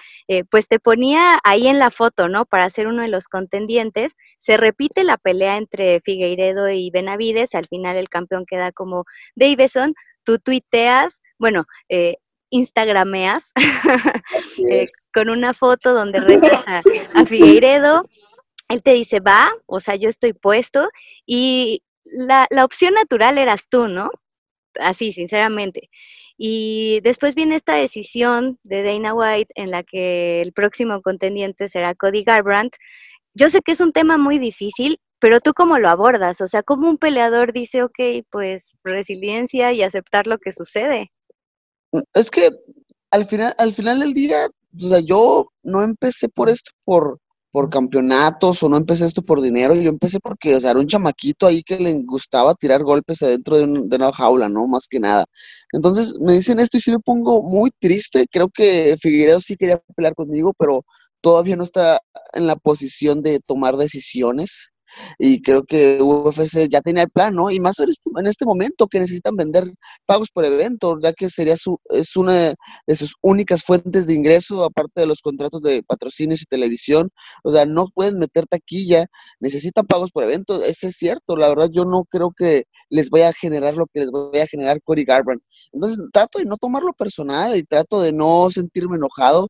pues 0.50 0.68
te 0.68 0.78
ponía 0.78 1.38
ahí 1.44 1.68
en 1.68 1.78
la 1.78 1.90
foto, 1.90 2.30
¿no? 2.30 2.46
Para 2.46 2.70
ser 2.70 2.86
uno 2.86 3.02
de 3.02 3.08
los 3.08 3.28
contendientes. 3.28 4.16
Se 4.40 4.56
repite 4.56 5.04
la 5.04 5.18
pelea 5.18 5.58
entre 5.58 6.00
Figueiredo 6.00 6.70
y 6.70 6.90
Benavides, 6.90 7.54
al 7.54 7.68
final 7.68 7.98
el 7.98 8.08
campeón 8.08 8.46
queda 8.46 8.72
como 8.72 9.04
Davison 9.34 9.94
tú 10.24 10.38
tuiteas, 10.38 11.20
bueno, 11.38 11.64
eh, 11.88 12.16
instagrameas 12.50 13.42
eh, 14.70 14.84
con 15.12 15.30
una 15.30 15.54
foto 15.54 15.94
donde 15.94 16.18
retas 16.26 16.64
a, 16.66 17.26
Figueiredo, 17.26 18.08
él 18.68 18.82
te 18.82 18.92
dice, 18.92 19.20
va, 19.20 19.50
o 19.66 19.80
sea, 19.80 19.96
yo 19.96 20.08
estoy 20.08 20.32
puesto, 20.32 20.90
y 21.26 21.82
la, 22.04 22.46
la 22.50 22.64
opción 22.64 22.94
natural 22.94 23.38
eras 23.38 23.68
tú, 23.68 23.88
¿no? 23.88 24.10
Así, 24.78 25.12
sinceramente. 25.12 25.90
Y 26.42 27.00
después 27.02 27.34
viene 27.34 27.56
esta 27.56 27.74
decisión 27.74 28.58
de 28.62 28.82
Dana 28.82 29.12
White 29.12 29.52
en 29.56 29.70
la 29.70 29.82
que 29.82 30.40
el 30.40 30.52
próximo 30.54 31.02
contendiente 31.02 31.68
será 31.68 31.94
Cody 31.94 32.24
Garbrandt. 32.24 32.76
Yo 33.34 33.50
sé 33.50 33.60
que 33.60 33.72
es 33.72 33.80
un 33.80 33.92
tema 33.92 34.16
muy 34.16 34.38
difícil 34.38 34.98
pero 35.20 35.40
tú 35.40 35.52
cómo 35.54 35.78
lo 35.78 35.88
abordas, 35.90 36.40
o 36.40 36.48
sea, 36.48 36.62
como 36.62 36.88
un 36.88 36.98
peleador 36.98 37.52
dice, 37.52 37.82
ok, 37.82 38.24
pues 38.30 38.64
resiliencia 38.82 39.72
y 39.72 39.82
aceptar 39.82 40.26
lo 40.26 40.38
que 40.38 40.52
sucede. 40.52 41.12
Mm, 41.92 42.00
es 42.14 42.30
que 42.30 42.50
al 43.10 43.26
final, 43.26 43.54
al 43.58 43.72
final 43.72 44.00
del 44.00 44.14
día, 44.14 44.46
o 44.82 44.88
sea, 44.88 45.00
yo 45.00 45.48
no 45.62 45.82
empecé 45.82 46.28
por 46.28 46.48
esto 46.48 46.72
por, 46.84 47.20
por 47.50 47.68
campeonatos 47.68 48.62
o 48.62 48.68
no 48.68 48.76
empecé 48.76 49.04
esto 49.04 49.22
por 49.22 49.42
dinero, 49.42 49.74
yo 49.74 49.90
empecé 49.90 50.20
porque, 50.20 50.56
o 50.56 50.60
sea, 50.60 50.70
era 50.70 50.80
un 50.80 50.86
chamaquito 50.86 51.46
ahí 51.46 51.62
que 51.62 51.78
le 51.78 51.92
gustaba 52.04 52.54
tirar 52.54 52.82
golpes 52.82 53.22
adentro 53.22 53.58
de, 53.58 53.64
una 53.64 54.12
jaula, 54.12 54.48
¿no? 54.48 54.66
Más 54.66 54.86
que 54.88 55.00
nada. 55.00 55.26
Entonces 55.72 56.14
me 56.20 56.34
dicen 56.34 56.60
esto 56.60 56.76
y 56.76 56.80
sí 56.80 56.90
me 56.92 57.00
pongo 57.00 57.42
muy 57.42 57.70
triste, 57.78 58.26
creo 58.30 58.48
que 58.48 58.96
Figueiredo 59.00 59.40
sí 59.40 59.56
quería 59.56 59.82
pelear 59.96 60.14
conmigo, 60.14 60.54
pero 60.58 60.84
todavía 61.20 61.56
no 61.56 61.64
está 61.64 62.00
en 62.32 62.46
la 62.46 62.56
posición 62.56 63.22
de 63.22 63.40
tomar 63.40 63.76
decisiones 63.76 64.72
y 65.18 65.42
creo 65.42 65.62
que 65.64 66.00
UFC 66.02 66.68
ya 66.70 66.80
tenía 66.80 67.04
el 67.04 67.10
plan, 67.10 67.34
¿no? 67.34 67.50
Y 67.50 67.60
más 67.60 67.78
en 67.80 67.90
este, 67.90 68.10
en 68.16 68.26
este 68.26 68.44
momento 68.44 68.86
que 68.86 69.00
necesitan 69.00 69.36
vender 69.36 69.72
pagos 70.06 70.28
por 70.32 70.44
evento, 70.44 70.98
ya 71.02 71.12
que 71.12 71.30
sería 71.30 71.56
su, 71.56 71.78
es 71.90 72.16
una 72.16 72.54
de 72.86 72.96
sus 72.96 73.14
únicas 73.22 73.62
fuentes 73.62 74.06
de 74.06 74.14
ingreso, 74.14 74.64
aparte 74.64 75.00
de 75.02 75.06
los 75.06 75.20
contratos 75.20 75.62
de 75.62 75.82
patrocinios 75.82 76.42
y 76.42 76.46
televisión. 76.46 77.10
O 77.44 77.52
sea, 77.52 77.66
no 77.66 77.86
pueden 77.94 78.18
meter 78.18 78.46
taquilla, 78.46 79.06
necesitan 79.40 79.86
pagos 79.86 80.10
por 80.10 80.24
evento, 80.24 80.62
eso 80.62 80.88
es 80.88 80.96
cierto. 80.96 81.36
La 81.36 81.48
verdad, 81.48 81.68
yo 81.72 81.84
no 81.84 82.04
creo 82.10 82.32
que 82.36 82.64
les 82.88 83.10
vaya 83.10 83.28
a 83.28 83.32
generar 83.32 83.74
lo 83.74 83.86
que 83.86 84.00
les 84.00 84.10
vaya 84.10 84.44
a 84.44 84.46
generar 84.46 84.80
Cody 84.82 85.04
Garbrandt. 85.04 85.42
Entonces, 85.72 85.98
trato 86.12 86.38
de 86.38 86.44
no 86.44 86.56
tomarlo 86.56 86.92
personal 86.92 87.56
y 87.56 87.62
trato 87.62 88.00
de 88.00 88.12
no 88.12 88.48
sentirme 88.50 88.96
enojado. 88.96 89.48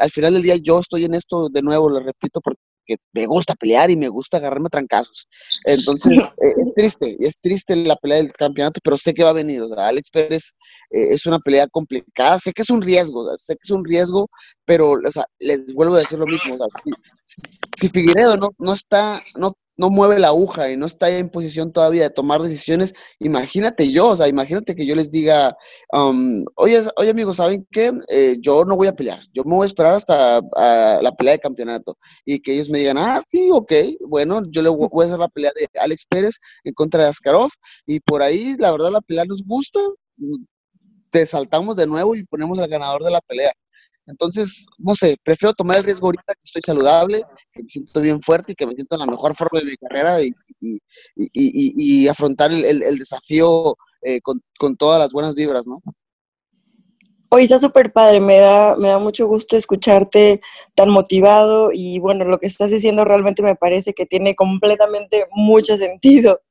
Al 0.00 0.10
final 0.10 0.34
del 0.34 0.42
día, 0.42 0.56
yo 0.56 0.78
estoy 0.78 1.04
en 1.04 1.14
esto, 1.14 1.48
de 1.50 1.62
nuevo, 1.62 1.88
lo 1.88 2.00
repito, 2.00 2.40
porque 2.40 2.60
que 2.86 2.96
me 3.12 3.26
gusta 3.26 3.54
pelear 3.54 3.90
y 3.90 3.96
me 3.96 4.08
gusta 4.08 4.36
agarrarme 4.36 4.68
trancazos. 4.68 5.28
Entonces, 5.64 6.12
eh, 6.22 6.54
es 6.62 6.74
triste, 6.74 7.16
es 7.20 7.40
triste 7.40 7.76
la 7.76 7.96
pelea 7.96 8.18
del 8.18 8.32
campeonato, 8.32 8.80
pero 8.82 8.96
sé 8.96 9.14
que 9.14 9.24
va 9.24 9.30
a 9.30 9.34
venir. 9.34 9.62
Alex 9.76 10.10
Pérez 10.10 10.54
eh, 10.90 11.14
es 11.14 11.26
una 11.26 11.38
pelea 11.38 11.66
complicada, 11.68 12.38
sé 12.38 12.52
que 12.52 12.62
es 12.62 12.70
un 12.70 12.82
riesgo, 12.82 13.24
sé 13.36 13.54
que 13.54 13.60
es 13.62 13.70
un 13.70 13.84
riesgo, 13.84 14.28
pero 14.64 14.96
les 15.38 15.74
vuelvo 15.74 15.96
a 15.96 16.00
decir 16.00 16.18
lo 16.18 16.26
mismo. 16.26 16.56
si, 17.24 17.42
si, 17.78 17.88
Figueredo 17.88 18.36
no, 18.36 18.50
no 18.58 18.72
está, 18.72 19.20
no 19.36 19.56
no 19.76 19.90
mueve 19.90 20.18
la 20.18 20.28
aguja 20.28 20.70
y 20.70 20.76
no 20.76 20.86
está 20.86 21.10
en 21.10 21.28
posición 21.28 21.72
todavía 21.72 22.04
de 22.04 22.10
tomar 22.10 22.42
decisiones, 22.42 22.94
imagínate 23.18 23.90
yo, 23.90 24.08
o 24.08 24.16
sea, 24.16 24.28
imagínate 24.28 24.74
que 24.74 24.86
yo 24.86 24.94
les 24.94 25.10
diga, 25.10 25.56
um, 25.92 26.44
oye, 26.56 26.80
oye 26.96 27.10
amigos, 27.10 27.36
¿saben 27.36 27.66
qué? 27.70 27.92
Eh, 28.08 28.36
yo 28.40 28.64
no 28.64 28.76
voy 28.76 28.88
a 28.88 28.94
pelear, 28.94 29.20
yo 29.32 29.44
me 29.44 29.54
voy 29.54 29.64
a 29.64 29.66
esperar 29.66 29.94
hasta 29.94 30.40
la 31.02 31.12
pelea 31.16 31.34
de 31.34 31.40
campeonato 31.40 31.98
y 32.24 32.40
que 32.40 32.54
ellos 32.54 32.70
me 32.70 32.78
digan, 32.78 32.98
ah, 32.98 33.20
sí, 33.28 33.50
ok, 33.50 33.72
bueno, 34.06 34.42
yo 34.50 34.62
le 34.62 34.68
voy 34.68 35.04
a 35.04 35.06
hacer 35.06 35.18
la 35.18 35.28
pelea 35.28 35.52
de 35.54 35.68
Alex 35.80 36.06
Pérez 36.06 36.38
en 36.64 36.74
contra 36.74 37.02
de 37.02 37.08
Askarov 37.08 37.50
y 37.86 38.00
por 38.00 38.22
ahí, 38.22 38.54
la 38.58 38.72
verdad, 38.72 38.90
la 38.90 39.00
pelea 39.00 39.24
nos 39.24 39.42
gusta, 39.44 39.80
te 41.10 41.26
saltamos 41.26 41.76
de 41.76 41.86
nuevo 41.86 42.14
y 42.16 42.24
ponemos 42.24 42.58
al 42.58 42.68
ganador 42.68 43.04
de 43.04 43.10
la 43.10 43.20
pelea. 43.20 43.52
Entonces, 44.06 44.66
no 44.78 44.94
sé, 44.94 45.16
prefiero 45.22 45.52
tomar 45.52 45.76
el 45.78 45.84
riesgo 45.84 46.06
ahorita 46.06 46.34
que 46.34 46.40
estoy 46.42 46.62
saludable, 46.64 47.22
que 47.52 47.62
me 47.62 47.68
siento 47.68 48.00
bien 48.00 48.20
fuerte 48.20 48.52
y 48.52 48.54
que 48.54 48.66
me 48.66 48.74
siento 48.74 48.96
en 48.96 49.00
la 49.00 49.06
mejor 49.06 49.36
forma 49.36 49.60
de 49.60 49.66
mi 49.66 49.76
carrera 49.76 50.20
y, 50.20 50.34
y, 51.14 52.08
afrontar 52.08 52.50
el, 52.52 52.98
desafío 52.98 53.76
eh, 54.02 54.20
con, 54.20 54.76
todas 54.76 54.98
las 54.98 55.12
buenas 55.12 55.34
vibras, 55.34 55.66
¿no? 55.66 55.80
Hoy 57.28 57.44
está 57.44 57.58
súper 57.58 57.92
padre, 57.92 58.20
me 58.20 58.38
da, 58.38 58.76
me 58.76 58.88
da 58.88 58.98
mucho 58.98 59.26
gusto 59.26 59.56
escucharte 59.56 60.42
tan 60.74 60.90
motivado 60.90 61.70
y 61.72 61.98
bueno, 61.98 62.24
lo 62.24 62.38
que 62.38 62.46
estás 62.46 62.70
diciendo 62.70 63.04
realmente 63.04 63.42
me 63.42 63.56
parece 63.56 63.94
que 63.94 64.04
tiene 64.04 64.34
completamente 64.34 65.26
mucho 65.30 65.78
sentido. 65.78 66.42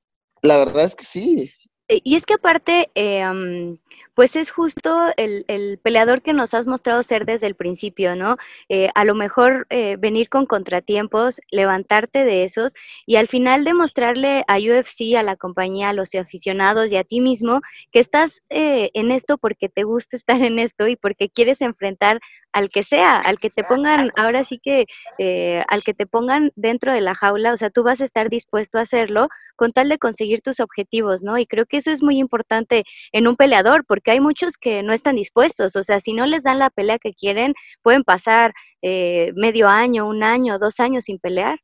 La 0.41 0.57
verdad 0.57 0.85
es 0.85 0.95
que 0.95 1.05
sí. 1.05 1.51
Y 1.87 2.15
es 2.15 2.25
que 2.25 2.33
aparte, 2.33 2.89
eh, 2.95 3.77
pues 4.21 4.35
es 4.35 4.51
justo 4.51 5.11
el, 5.17 5.45
el, 5.47 5.79
peleador 5.79 6.21
que 6.21 6.31
nos 6.31 6.53
has 6.53 6.67
mostrado 6.67 7.01
ser 7.01 7.25
desde 7.25 7.47
el 7.47 7.55
principio, 7.55 8.15
¿no? 8.15 8.37
Eh, 8.69 8.91
a 8.93 9.03
lo 9.03 9.15
mejor 9.15 9.65
eh, 9.71 9.97
venir 9.97 10.29
con 10.29 10.45
contratiempos, 10.45 11.41
levantarte 11.49 12.23
de 12.23 12.43
esos 12.43 12.75
y 13.07 13.15
al 13.15 13.27
final 13.27 13.63
demostrarle 13.63 14.43
a 14.47 14.59
UFC, 14.59 15.15
a 15.17 15.23
la 15.23 15.37
compañía, 15.37 15.89
a 15.89 15.93
los 15.93 16.13
aficionados 16.13 16.91
y 16.91 16.97
a 16.97 17.03
ti 17.03 17.19
mismo 17.19 17.61
que 17.91 17.99
estás 17.99 18.43
eh, 18.51 18.91
en 18.93 19.09
esto 19.09 19.39
porque 19.39 19.69
te 19.69 19.85
gusta 19.85 20.17
estar 20.17 20.39
en 20.43 20.59
esto 20.59 20.87
y 20.87 20.97
porque 20.97 21.27
quieres 21.27 21.59
enfrentar 21.59 22.19
al 22.53 22.69
que 22.69 22.83
sea, 22.83 23.17
al 23.19 23.39
que 23.39 23.49
te 23.49 23.63
pongan, 23.63 24.11
ahora 24.17 24.43
sí 24.43 24.59
que, 24.59 24.85
eh, 25.17 25.63
al 25.67 25.83
que 25.83 25.93
te 25.93 26.05
pongan 26.05 26.51
dentro 26.55 26.93
de 26.93 27.01
la 27.01 27.15
jaula, 27.15 27.53
o 27.53 27.57
sea, 27.57 27.69
tú 27.69 27.83
vas 27.83 28.01
a 28.01 28.05
estar 28.05 28.29
dispuesto 28.29 28.77
a 28.77 28.81
hacerlo 28.81 29.27
con 29.55 29.71
tal 29.71 29.89
de 29.89 29.97
conseguir 29.97 30.41
tus 30.41 30.59
objetivos, 30.59 31.23
¿no? 31.23 31.37
Y 31.37 31.45
creo 31.45 31.65
que 31.65 31.77
eso 31.77 31.91
es 31.91 32.03
muy 32.03 32.17
importante 32.17 32.83
en 33.11 33.27
un 33.27 33.35
peleador, 33.35 33.85
porque 33.85 34.11
hay 34.11 34.19
muchos 34.19 34.57
que 34.57 34.83
no 34.83 34.93
están 34.93 35.15
dispuestos, 35.15 35.75
o 35.75 35.83
sea, 35.83 35.99
si 35.99 36.13
no 36.13 36.25
les 36.25 36.43
dan 36.43 36.59
la 36.59 36.69
pelea 36.69 36.99
que 36.99 37.13
quieren, 37.13 37.53
pueden 37.81 38.03
pasar 38.03 38.53
eh, 38.81 39.31
medio 39.35 39.67
año, 39.67 40.07
un 40.07 40.23
año, 40.23 40.59
dos 40.59 40.79
años 40.79 41.05
sin 41.05 41.19
pelear. 41.19 41.59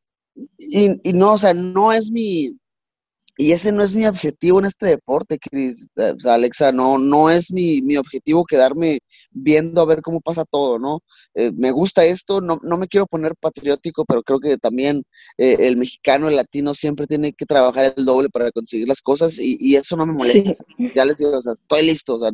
Y, 0.57 0.99
y 1.03 1.13
no, 1.13 1.33
o 1.33 1.37
sea, 1.37 1.53
no 1.53 1.91
es 1.91 2.11
mi, 2.11 2.51
y 3.37 3.51
ese 3.51 3.71
no 3.71 3.83
es 3.83 3.95
mi 3.95 4.05
objetivo 4.05 4.59
en 4.59 4.65
este 4.65 4.87
deporte, 4.87 5.37
Chris, 5.37 5.87
eh, 5.95 6.13
o 6.15 6.19
sea, 6.19 6.33
Alexa, 6.33 6.71
no, 6.71 6.97
no 6.97 7.29
es 7.29 7.51
mi, 7.51 7.81
mi, 7.81 7.95
objetivo 7.97 8.45
quedarme 8.45 8.99
viendo 9.31 9.81
a 9.81 9.85
ver 9.85 10.01
cómo 10.01 10.21
pasa 10.21 10.43
todo, 10.43 10.79
¿no? 10.79 11.01
Eh, 11.35 11.51
me 11.55 11.71
gusta 11.71 12.03
esto, 12.03 12.41
no, 12.41 12.59
no, 12.63 12.77
me 12.77 12.87
quiero 12.87 13.05
poner 13.05 13.35
patriótico, 13.35 14.05
pero 14.05 14.23
creo 14.23 14.39
que 14.39 14.57
también 14.57 15.03
eh, 15.37 15.55
el 15.59 15.77
mexicano, 15.77 16.27
el 16.27 16.35
latino 16.35 16.73
siempre 16.73 17.05
tiene 17.05 17.33
que 17.33 17.45
trabajar 17.45 17.93
el 17.95 18.05
doble 18.05 18.29
para 18.29 18.51
conseguir 18.51 18.87
las 18.87 19.01
cosas 19.01 19.37
y, 19.37 19.57
y 19.59 19.75
eso 19.75 19.95
no 19.95 20.05
me 20.05 20.13
molesta. 20.13 20.63
Ya 20.95 21.05
les 21.05 21.17
digo, 21.17 21.37
o 21.37 21.41
sea, 21.41 21.53
estoy 21.53 21.83
listo, 21.83 22.15
o 22.15 22.19
sea, 22.19 22.31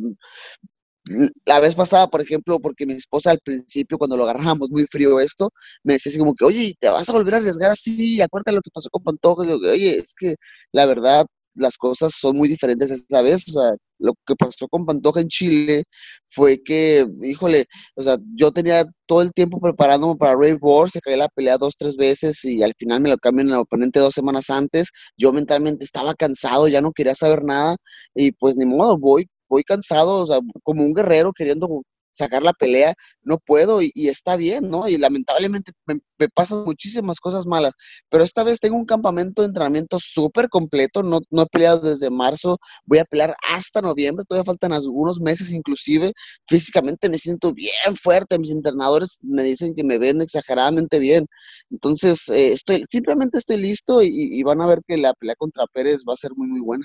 la 1.44 1.60
vez 1.60 1.74
pasada, 1.74 2.08
por 2.08 2.22
ejemplo, 2.22 2.58
porque 2.60 2.86
mi 2.86 2.94
esposa 2.94 3.30
al 3.30 3.40
principio, 3.40 3.98
cuando 3.98 4.16
lo 4.16 4.24
agarramos 4.24 4.70
muy 4.70 4.84
frío 4.86 5.20
esto, 5.20 5.50
me 5.82 5.94
decía 5.94 6.10
así 6.10 6.18
como 6.18 6.34
que, 6.34 6.44
oye, 6.44 6.74
¿te 6.80 6.88
vas 6.88 7.08
a 7.08 7.12
volver 7.12 7.34
a 7.34 7.36
arriesgar 7.38 7.70
así? 7.72 8.20
Acuérdate 8.22 8.52
lo 8.52 8.62
que 8.62 8.70
pasó 8.72 8.88
con 8.90 9.02
Pantoja. 9.02 9.44
Y 9.44 9.48
yo, 9.48 9.56
oye, 9.56 9.96
es 9.96 10.14
que 10.14 10.36
la 10.72 10.86
verdad, 10.86 11.26
las 11.54 11.76
cosas 11.76 12.12
son 12.14 12.36
muy 12.36 12.48
diferentes 12.48 12.90
esa 12.90 13.22
vez. 13.22 13.44
O 13.48 13.52
sea, 13.60 13.76
lo 13.98 14.12
que 14.26 14.34
pasó 14.36 14.68
con 14.68 14.86
Pantoja 14.86 15.20
en 15.20 15.28
Chile 15.28 15.84
fue 16.28 16.62
que, 16.62 17.06
híjole, 17.22 17.66
o 17.96 18.02
sea, 18.02 18.16
yo 18.36 18.50
tenía 18.52 18.84
todo 19.06 19.22
el 19.22 19.32
tiempo 19.32 19.60
preparándome 19.60 20.16
para 20.16 20.36
Ray 20.36 20.54
Wars, 20.60 20.92
se 20.92 21.00
caía 21.00 21.18
la 21.18 21.28
pelea 21.28 21.58
dos, 21.58 21.76
tres 21.76 21.96
veces 21.96 22.44
y 22.44 22.62
al 22.62 22.74
final 22.76 23.00
me 23.00 23.10
lo 23.10 23.18
cambian 23.18 23.48
el 23.48 23.56
oponente 23.56 24.00
dos 24.00 24.14
semanas 24.14 24.50
antes. 24.50 24.90
Yo 25.16 25.32
mentalmente 25.32 25.84
estaba 25.84 26.14
cansado, 26.14 26.68
ya 26.68 26.80
no 26.80 26.92
quería 26.92 27.14
saber 27.14 27.44
nada 27.44 27.76
y 28.14 28.32
pues 28.32 28.56
ni 28.56 28.66
modo, 28.66 28.98
voy 28.98 29.26
voy 29.54 29.64
cansado, 29.64 30.16
o 30.16 30.26
sea, 30.26 30.38
como 30.64 30.82
un 30.82 30.92
guerrero 30.92 31.32
queriendo 31.32 31.82
sacar 32.14 32.42
la 32.42 32.52
pelea, 32.52 32.94
no 33.22 33.38
puedo 33.38 33.82
y, 33.82 33.92
está 33.94 34.36
bien, 34.36 34.70
¿no? 34.70 34.88
Y 34.88 34.96
lamentablemente 34.96 35.72
me, 35.86 36.00
pasan 36.32 36.64
muchísimas 36.64 37.20
cosas 37.20 37.46
malas, 37.46 37.74
pero 38.08 38.24
esta 38.24 38.44
vez 38.44 38.60
tengo 38.60 38.76
un 38.76 38.86
campamento 38.86 39.42
de 39.42 39.48
entrenamiento 39.48 39.98
súper 40.00 40.48
completo, 40.48 41.02
no, 41.02 41.20
no 41.30 41.42
he 41.42 41.46
peleado 41.46 41.80
desde 41.80 42.10
marzo, 42.10 42.58
voy 42.86 42.98
a 42.98 43.04
pelear 43.04 43.36
hasta 43.42 43.82
noviembre, 43.82 44.24
todavía 44.26 44.44
faltan 44.44 44.72
algunos 44.72 45.20
meses 45.20 45.50
inclusive, 45.50 46.12
físicamente 46.48 47.08
me 47.08 47.18
siento 47.18 47.52
bien 47.52 47.96
fuerte, 48.00 48.38
mis 48.38 48.52
entrenadores 48.52 49.18
me 49.22 49.42
dicen 49.42 49.74
que 49.74 49.84
me 49.84 49.98
ven 49.98 50.22
exageradamente 50.22 50.98
bien, 50.98 51.26
entonces 51.70 52.28
eh, 52.28 52.52
estoy, 52.52 52.84
simplemente 52.88 53.38
estoy 53.38 53.58
listo 53.58 54.02
y 54.02 54.42
van 54.44 54.60
a 54.62 54.66
ver 54.66 54.80
que 54.86 54.96
la 54.96 55.14
pelea 55.14 55.36
contra 55.36 55.66
Pérez 55.66 56.02
va 56.08 56.12
a 56.14 56.16
ser 56.16 56.32
muy, 56.36 56.48
muy 56.48 56.60
buena. 56.60 56.84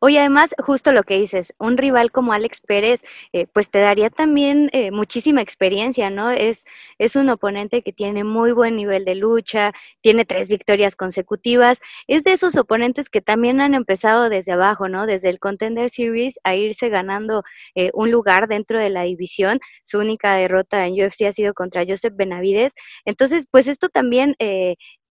Oye, 0.00 0.20
además, 0.20 0.54
justo 0.64 0.92
lo 0.92 1.02
que 1.02 1.18
dices, 1.18 1.52
un 1.58 1.76
rival 1.76 2.12
como 2.12 2.32
Alex 2.32 2.60
Pérez, 2.60 3.02
eh, 3.32 3.48
pues 3.52 3.68
te 3.68 3.80
daría 3.80 4.10
también 4.10 4.70
eh, 4.72 4.92
muchísima 4.92 5.42
experiencia, 5.42 6.08
¿no? 6.08 6.30
Es, 6.30 6.64
es 6.98 7.16
un 7.16 7.28
oponente 7.28 7.82
que 7.82 7.92
tiene 7.92 8.22
muy 8.22 8.52
buen 8.52 8.76
nivel 8.76 9.04
de 9.04 9.16
lucha, 9.16 9.72
tiene 10.00 10.24
tres 10.24 10.46
victorias 10.46 10.94
consecutivas, 10.94 11.80
es 12.06 12.22
de 12.22 12.32
esos 12.32 12.56
oponentes 12.56 13.10
que 13.10 13.20
también 13.20 13.60
han 13.60 13.74
empezado 13.74 14.28
desde 14.28 14.52
abajo, 14.52 14.88
¿no? 14.88 15.04
Desde 15.04 15.30
el 15.30 15.40
Contender 15.40 15.90
Series 15.90 16.38
a 16.44 16.54
irse 16.54 16.90
ganando 16.90 17.42
eh, 17.74 17.90
un 17.92 18.12
lugar 18.12 18.46
dentro 18.46 18.78
de 18.78 18.90
la 18.90 19.02
división. 19.02 19.58
Su 19.82 19.98
única 19.98 20.36
derrota 20.36 20.86
en 20.86 20.94
UFC 20.94 21.22
ha 21.22 21.32
sido 21.32 21.54
contra 21.54 21.84
Joseph 21.84 22.14
Benavides. 22.14 22.72
Entonces, 23.04 23.48
pues 23.50 23.66
esto 23.66 23.88
también 23.88 24.36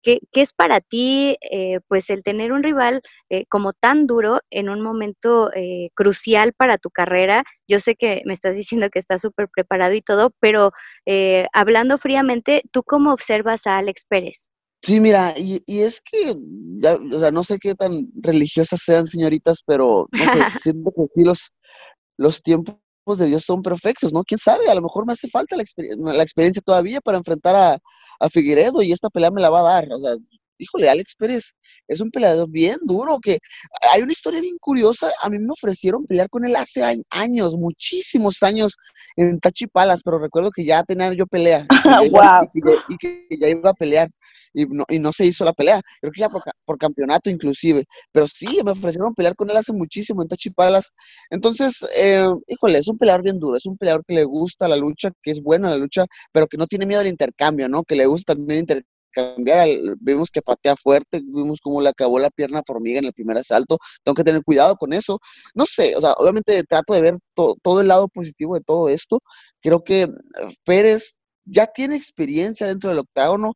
¿Qué, 0.05 0.19
es 0.33 0.53
para 0.53 0.81
ti, 0.81 1.35
eh, 1.51 1.79
pues, 1.87 2.11
el 2.11 2.21
tener 2.21 2.51
un 2.51 2.61
rival 2.61 3.01
eh, 3.29 3.45
como 3.49 3.73
tan 3.73 4.05
duro 4.05 4.39
en 4.51 4.69
un 4.69 4.81
momento 4.81 5.51
eh, 5.55 5.89
crucial 5.95 6.53
para 6.53 6.77
tu 6.77 6.91
carrera? 6.91 7.43
Yo 7.67 7.79
sé 7.79 7.95
que 7.95 8.21
me 8.25 8.33
estás 8.33 8.55
diciendo 8.55 8.89
que 8.91 8.99
estás 8.99 9.23
súper 9.23 9.49
preparado 9.49 9.95
y 9.95 10.03
todo, 10.03 10.31
pero 10.39 10.71
hablando 11.53 11.97
fríamente, 11.97 12.61
¿tú 12.71 12.83
cómo 12.83 13.11
observas 13.13 13.65
a 13.65 13.77
Alex 13.77 14.05
Pérez? 14.07 14.49
Sí, 14.83 14.99
mira, 14.99 15.33
y, 15.35 15.63
es 15.67 15.99
que, 16.01 16.35
o 16.35 17.19
sea, 17.19 17.31
no 17.31 17.43
sé 17.43 17.57
qué 17.57 17.73
tan 17.73 18.07
religiosas 18.21 18.81
sean, 18.83 19.07
señoritas, 19.07 19.63
pero 19.65 20.07
no 20.11 20.25
sé, 20.31 20.39
siento 20.69 20.91
que 20.91 21.07
sí 21.15 21.23
los, 21.25 21.51
los 22.17 22.43
tiempos 22.43 22.75
de 23.13 23.27
Dios 23.27 23.43
son 23.43 23.61
perfectos, 23.61 24.11
¿no? 24.13 24.23
¿Quién 24.23 24.39
sabe? 24.39 24.69
A 24.69 24.75
lo 24.75 24.81
mejor 24.81 25.05
me 25.05 25.13
hace 25.13 25.27
falta 25.27 25.55
la, 25.55 25.63
la 26.13 26.23
experiencia 26.23 26.61
todavía 26.61 27.01
para 27.01 27.17
enfrentar 27.17 27.55
a, 27.55 27.77
a, 28.19 28.29
Figueredo 28.29 28.81
y 28.81 28.91
esta 28.91 29.09
pelea 29.09 29.31
me 29.31 29.41
la 29.41 29.49
va 29.49 29.59
a 29.59 29.73
dar. 29.73 29.87
O 29.93 29.99
sea, 29.99 30.15
híjole, 30.57 30.89
Alex 30.89 31.15
Pérez 31.17 31.53
es 31.87 32.01
un 32.01 32.11
peleador 32.11 32.49
bien 32.49 32.77
duro, 32.83 33.19
que 33.19 33.39
hay 33.93 34.01
una 34.01 34.11
historia 34.11 34.41
bien 34.41 34.57
curiosa. 34.59 35.11
A 35.21 35.29
mí 35.29 35.39
me 35.39 35.51
ofrecieron 35.51 36.05
pelear 36.05 36.29
con 36.29 36.45
él 36.45 36.55
hace 36.55 36.83
años, 37.09 37.55
muchísimos 37.55 38.43
años 38.43 38.75
en 39.15 39.39
Tachipalas, 39.39 40.01
pero 40.03 40.19
recuerdo 40.19 40.51
que 40.51 40.65
ya 40.65 40.83
tenía 40.83 41.13
yo 41.13 41.25
pelea. 41.27 41.65
wow. 42.11 42.49
y 42.89 42.97
que 42.97 43.27
ya 43.39 43.49
iba 43.49 43.69
a 43.69 43.73
pelear 43.73 44.09
y 44.55 44.65
no, 44.65 44.85
y 44.87 44.99
no 44.99 45.11
se 45.11 45.25
hizo 45.25 45.45
la 45.45 45.53
pelea. 45.53 45.81
Creo 46.01 46.11
que 46.11 46.21
ya 46.21 46.29
por, 46.29 46.77
campeonato 46.77 47.29
inclusive. 47.29 47.83
Pero 48.11 48.27
sí, 48.27 48.61
me 48.63 48.71
ofrecieron 48.71 49.13
pelear 49.13 49.35
con 49.35 49.49
él 49.49 49.57
hace 49.57 49.73
muchísimo 49.73 50.21
en 50.21 50.29
Tachipalas. 50.29 50.93
Entonces, 51.29 51.85
eh, 52.01 52.25
híjole, 52.47 52.79
es 52.79 52.87
un 52.87 52.97
peleador 52.97 53.23
bien 53.23 53.39
duro, 53.39 53.57
es 53.57 53.65
un 53.65 53.77
peleador 53.77 54.03
que 54.05 54.15
le 54.15 54.23
gusta 54.23 54.67
la 54.67 54.77
lucha, 54.77 55.11
que 55.21 55.31
es 55.31 55.41
bueno 55.41 55.69
la 55.69 55.77
lucha, 55.77 56.05
pero 56.31 56.47
que 56.47 56.57
no 56.57 56.67
tiene 56.67 56.85
miedo 56.85 57.01
al 57.01 57.07
intercambio, 57.07 57.67
¿no? 57.69 57.83
Que 57.83 57.95
le 57.95 58.05
gusta 58.05 58.33
también 58.33 58.65
intercambiar. 59.15 59.67
Vimos 59.99 60.29
que 60.31 60.41
patea 60.41 60.75
fuerte, 60.75 61.21
vimos 61.23 61.59
cómo 61.61 61.81
le 61.81 61.89
acabó 61.89 62.19
la 62.19 62.29
pierna 62.29 62.61
formiga 62.65 62.99
en 62.99 63.05
el 63.05 63.13
primer 63.13 63.37
asalto. 63.37 63.77
Tengo 64.03 64.15
que 64.15 64.23
tener 64.23 64.43
cuidado 64.43 64.75
con 64.75 64.93
eso. 64.93 65.19
No 65.53 65.65
sé, 65.65 65.95
o 65.95 66.01
sea, 66.01 66.13
obviamente 66.13 66.63
trato 66.63 66.93
de 66.93 67.01
ver 67.01 67.17
todo 67.35 67.81
el 67.81 67.87
lado 67.87 68.07
positivo 68.07 68.55
de 68.55 68.61
todo 68.61 68.89
esto. 68.89 69.19
Creo 69.61 69.83
que 69.83 70.03
eh, 70.03 70.09
Pérez 70.65 71.17
ya 71.45 71.67
tiene 71.67 71.95
experiencia 71.95 72.67
dentro 72.67 72.89
del 72.89 72.99
octágono, 72.99 73.53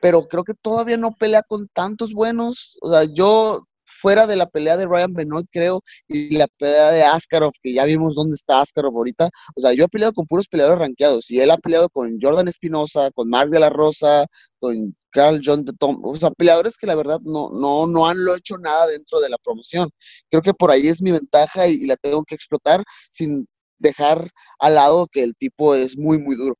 pero 0.00 0.26
creo 0.28 0.44
que 0.44 0.54
todavía 0.54 0.96
no 0.96 1.12
pelea 1.12 1.42
con 1.42 1.68
tantos 1.68 2.12
buenos. 2.14 2.76
O 2.82 2.90
sea, 2.90 3.04
yo 3.04 3.66
fuera 4.04 4.26
de 4.26 4.36
la 4.36 4.44
pelea 4.44 4.76
de 4.76 4.84
Ryan 4.84 5.14
Benoit, 5.14 5.46
creo, 5.50 5.80
y 6.08 6.36
la 6.36 6.46
pelea 6.58 6.90
de 6.90 7.02
Askarov, 7.04 7.52
que 7.62 7.72
ya 7.72 7.86
vimos 7.86 8.14
dónde 8.14 8.34
está 8.34 8.60
Askarov 8.60 8.94
ahorita, 8.94 9.30
o 9.56 9.60
sea, 9.62 9.72
yo 9.72 9.84
he 9.84 9.88
peleado 9.88 10.12
con 10.12 10.26
puros 10.26 10.46
peleadores 10.46 10.78
rankeados, 10.78 11.30
y 11.30 11.40
él 11.40 11.50
ha 11.50 11.56
peleado 11.56 11.88
con 11.88 12.18
Jordan 12.20 12.46
Espinosa, 12.46 13.10
con 13.12 13.30
Mark 13.30 13.48
de 13.48 13.60
la 13.60 13.70
Rosa, 13.70 14.26
con 14.58 14.94
Carl 15.08 15.40
John 15.42 15.64
de 15.64 15.72
Tom, 15.72 16.02
o 16.04 16.14
sea, 16.16 16.30
peleadores 16.32 16.76
que 16.76 16.86
la 16.86 16.96
verdad 16.96 17.18
no, 17.22 17.48
no, 17.48 17.86
no 17.86 18.06
han 18.06 18.22
lo 18.22 18.36
hecho 18.36 18.58
nada 18.58 18.88
dentro 18.88 19.20
de 19.20 19.30
la 19.30 19.38
promoción. 19.38 19.88
Creo 20.28 20.42
que 20.42 20.52
por 20.52 20.70
ahí 20.70 20.86
es 20.88 21.00
mi 21.00 21.10
ventaja 21.10 21.66
y 21.66 21.86
la 21.86 21.96
tengo 21.96 22.24
que 22.24 22.34
explotar 22.34 22.84
sin 23.08 23.46
dejar 23.78 24.28
al 24.58 24.74
lado 24.74 25.06
que 25.10 25.22
el 25.22 25.34
tipo 25.34 25.74
es 25.74 25.96
muy, 25.96 26.18
muy 26.18 26.36
duro. 26.36 26.56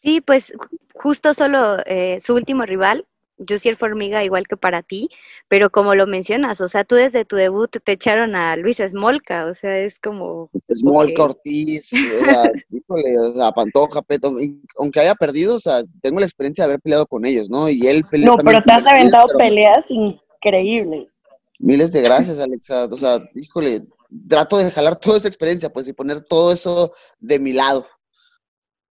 Sí, 0.00 0.22
pues 0.22 0.54
justo 0.94 1.34
solo 1.34 1.78
eh, 1.84 2.18
su 2.22 2.34
último 2.34 2.64
rival, 2.64 3.06
Jussier 3.46 3.76
Formiga, 3.76 4.24
igual 4.24 4.46
que 4.46 4.56
para 4.56 4.82
ti, 4.82 5.08
pero 5.48 5.70
como 5.70 5.94
lo 5.94 6.06
mencionas, 6.06 6.60
o 6.60 6.68
sea, 6.68 6.84
tú 6.84 6.94
desde 6.94 7.24
tu 7.24 7.36
debut 7.36 7.70
te 7.84 7.92
echaron 7.92 8.34
a 8.34 8.56
Luis 8.56 8.78
Smolka, 8.78 9.46
o 9.46 9.54
sea, 9.54 9.78
es 9.78 9.98
como... 9.98 10.50
Smolka, 10.68 11.24
Ortiz, 11.24 11.92
híjole, 12.70 13.16
o 13.18 13.34
sea, 13.34 13.52
Pantoja, 13.52 14.02
Peto, 14.02 14.34
aunque 14.78 15.00
haya 15.00 15.14
perdido, 15.14 15.56
o 15.56 15.60
sea, 15.60 15.82
tengo 16.00 16.20
la 16.20 16.26
experiencia 16.26 16.64
de 16.64 16.70
haber 16.70 16.80
peleado 16.80 17.06
con 17.06 17.24
ellos, 17.24 17.48
¿no? 17.50 17.68
Y 17.68 17.86
él 17.86 18.04
peleó. 18.10 18.36
No, 18.36 18.36
pero 18.38 18.62
te 18.62 18.72
has 18.72 18.86
aventado 18.86 19.28
peleas 19.36 19.84
increíbles. 19.90 21.16
Miles 21.58 21.92
de 21.92 22.02
gracias, 22.02 22.38
Alexa, 22.38 22.86
o 22.86 22.96
sea, 22.96 23.18
híjole, 23.34 23.82
trato 24.28 24.58
de 24.58 24.70
jalar 24.70 24.96
toda 24.96 25.18
esa 25.18 25.28
experiencia, 25.28 25.70
pues, 25.72 25.88
y 25.88 25.92
poner 25.92 26.20
todo 26.22 26.52
eso 26.52 26.92
de 27.20 27.38
mi 27.38 27.52
lado. 27.52 27.86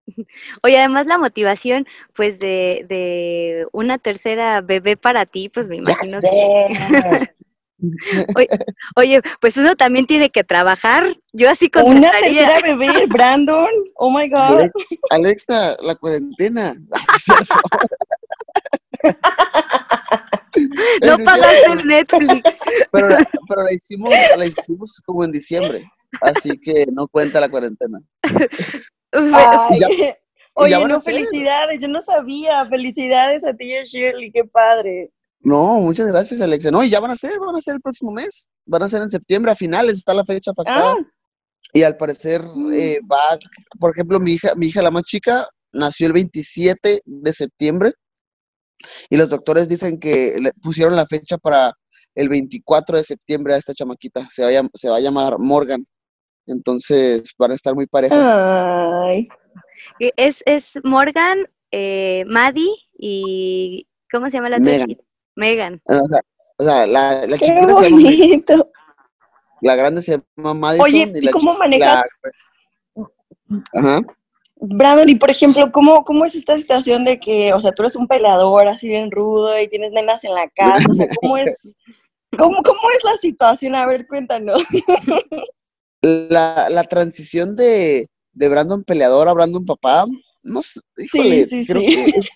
Oye, 0.64 0.78
además 0.78 1.08
la 1.08 1.18
motivación, 1.18 1.86
pues, 2.16 2.40
de, 2.40 2.86
de 2.90 3.68
una 3.72 3.98
tercera 3.98 4.62
bebé 4.62 4.98
para 4.98 5.26
ti, 5.26 5.50
pues 5.50 5.68
me 5.68 5.78
imagino 5.78 6.20
que... 6.20 7.29
oye, 8.96 9.22
pues 9.40 9.58
uno 9.58 9.75
también 9.75 10.08
tiene 10.08 10.29
que 10.31 10.44
trabajar. 10.44 11.16
Yo 11.34 11.50
así 11.50 11.70
con 11.70 11.86
Una 11.86 12.12
tercera 12.12 12.60
bebé, 12.62 13.05
Brandon. 13.08 13.70
Oh 13.96 14.12
my 14.12 14.29
God. 14.29 14.70
Alexa, 15.12 15.77
la 15.81 15.96
cuarentena. 15.96 16.75
no 21.03 21.18
pagaste 21.24 21.72
el 21.72 21.88
Netflix. 21.88 22.42
Pero, 22.92 23.08
pero 23.48 23.64
la, 23.64 23.74
hicimos, 23.74 24.14
la 24.36 24.46
hicimos 24.46 25.01
como 25.05 25.24
en 25.24 25.31
diciembre. 25.31 25.90
Así 26.22 26.58
que 26.58 26.88
no 26.92 27.08
cuenta 27.08 27.40
la 27.40 27.50
cuarentena. 27.50 28.00
oye, 30.53 30.87
no, 30.87 31.01
felicidades, 31.01 31.81
yo 31.81 31.87
no 31.87 32.01
sabía. 32.01 32.65
Felicidades 32.67 33.46
a 33.46 33.53
ti 33.53 33.65
y 33.65 33.75
a 33.75 33.83
Shirley, 33.83 34.31
qué 34.31 34.43
padre. 34.43 35.11
No, 35.39 35.79
muchas 35.79 36.07
gracias, 36.07 36.41
Alexa. 36.41 36.72
No, 36.72 36.83
y 36.83 36.89
ya 36.89 37.00
van 37.00 37.11
a 37.11 37.15
ser, 37.15 37.39
van 37.39 37.55
a 37.55 37.61
ser 37.61 37.75
el 37.75 37.81
próximo 37.81 38.11
mes. 38.11 38.48
Van 38.65 38.83
a 38.83 38.89
ser 38.89 39.01
en 39.01 39.09
septiembre, 39.09 39.51
a 39.51 39.55
finales, 39.55 39.98
está 39.98 40.13
la 40.13 40.25
fecha 40.25 40.53
pactada. 40.53 40.91
Ah. 40.91 40.96
Y 41.74 41.83
al 41.83 41.98
parecer 41.98 42.41
mm. 42.43 42.74
eh, 42.74 43.00
va, 43.09 43.37
por 43.79 43.91
ejemplo, 43.91 44.20
mi 44.20 44.33
hija, 44.33 44.55
mi 44.55 44.67
hija 44.67 44.81
la 44.81 44.91
más 44.91 45.03
chica, 45.03 45.48
nació 45.72 46.07
el 46.07 46.13
27 46.13 47.01
de 47.05 47.33
septiembre. 47.33 47.93
Y 49.09 49.17
los 49.17 49.29
doctores 49.29 49.67
dicen 49.67 50.00
que 50.00 50.37
le 50.39 50.51
pusieron 50.61 50.96
la 50.96 51.05
fecha 51.05 51.37
para 51.37 51.74
el 52.15 52.29
24 52.29 52.98
de 52.98 53.03
septiembre 53.03 53.53
a 53.53 53.57
esta 53.57 53.74
chamaquita. 53.74 54.27
Se 54.31 54.43
va 54.43 54.70
se 54.74 54.89
va 54.89 54.98
a 54.98 55.01
llamar 55.01 55.37
Morgan. 55.39 55.85
Entonces 56.48 57.24
van 57.38 57.51
a 57.51 57.55
estar 57.55 57.75
muy 57.75 57.88
parejas. 57.88 58.18
Ay. 58.22 59.27
Es, 60.00 60.44
es 60.46 60.79
Morgan, 60.83 61.48
eh, 61.72 62.24
Maddie 62.27 62.72
y. 62.98 63.88
¿Cómo 64.12 64.27
se 64.27 64.38
llama 64.38 64.50
la 64.50 64.60
Megan. 64.60 64.98
Megan. 65.36 65.81
O 66.57 66.64
sea, 66.64 66.88
la, 66.88 67.27
la 67.27 67.38
Qué 67.38 67.62
bonito. 67.66 68.72
la 69.62 69.75
grande 69.75 70.01
se 70.01 70.20
llama 70.38 70.53
Madison. 70.53 70.86
Oye, 70.86 71.12
y, 71.16 71.29
cómo 71.29 71.53
manejas? 71.53 72.07
Pues, 72.22 73.10
ajá. 73.74 74.01
Brandon, 74.60 75.07
y 75.07 75.16
por 75.16 75.29
ejemplo, 75.29 75.72
¿cómo, 75.72 76.03
¿cómo 76.03 76.25
es 76.25 76.33
esta 76.33 76.57
situación 76.57 77.05
de 77.05 77.20
que, 77.20 77.53
o 77.53 77.62
sea, 77.62 77.72
tú 77.74 77.83
eres 77.83 77.96
un 77.96 78.07
peleador 78.07 78.68
así 78.68 78.88
bien 78.88 79.12
rudo 79.12 79.60
y 79.60 79.68
tienes 79.68 79.92
nenas 79.92 80.24
en 80.24 80.33
la 80.33 80.50
casa? 80.50 80.83
O 80.90 80.94
sea, 80.94 81.07
¿cómo 81.22 81.38
es, 81.38 81.75
cómo, 82.38 82.64
cómo 82.64 82.90
es 82.98 83.03
la 83.03 83.18
situación? 83.18 83.75
A 83.75 83.86
ver, 83.86 84.07
cuéntanos. 84.07 84.64
la, 86.01 86.70
la 86.70 86.83
transición 86.83 87.55
de, 87.55 88.10
de 88.33 88.50
Brandon 88.50 88.83
peleador 88.83 89.27
a 89.27 89.33
Brandon 89.33 89.66
papá, 89.66 90.05
no 90.44 90.62
sé, 90.62 90.79
híjole, 90.98 91.48
creo 91.66 91.81
que 91.81 92.14
es, 92.18 92.29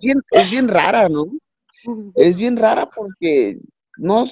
bien, 0.00 0.20
es 0.30 0.50
bien 0.50 0.68
rara, 0.68 1.08
¿no? 1.08 1.26
Es 2.14 2.36
bien 2.36 2.56
rara 2.56 2.88
porque 2.94 3.58
no, 3.96 4.24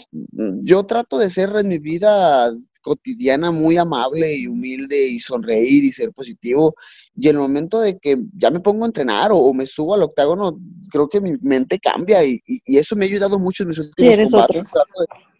yo 0.62 0.84
trato 0.84 1.18
de 1.18 1.30
ser 1.30 1.54
en 1.56 1.68
mi 1.68 1.78
vida 1.78 2.52
cotidiana 2.80 3.50
muy 3.50 3.76
amable 3.76 4.36
y 4.36 4.46
humilde 4.46 5.08
y 5.08 5.18
sonreír 5.18 5.84
y 5.84 5.92
ser 5.92 6.12
positivo. 6.12 6.74
Y 7.16 7.28
en 7.28 7.36
el 7.36 7.42
momento 7.42 7.80
de 7.80 7.98
que 7.98 8.18
ya 8.36 8.50
me 8.50 8.60
pongo 8.60 8.84
a 8.84 8.88
entrenar 8.88 9.30
o, 9.32 9.52
me 9.52 9.66
subo 9.66 9.94
al 9.94 10.02
octágono, 10.02 10.58
creo 10.90 11.08
que 11.08 11.20
mi 11.20 11.32
mente 11.42 11.78
cambia 11.78 12.24
y, 12.24 12.40
y, 12.46 12.78
eso 12.78 12.96
me 12.96 13.04
ha 13.04 13.08
ayudado 13.08 13.38
mucho 13.38 13.62
en 13.62 13.70
mis 13.70 13.78
últimos 13.78 14.16
sí, 14.16 14.22
combates 14.30 14.62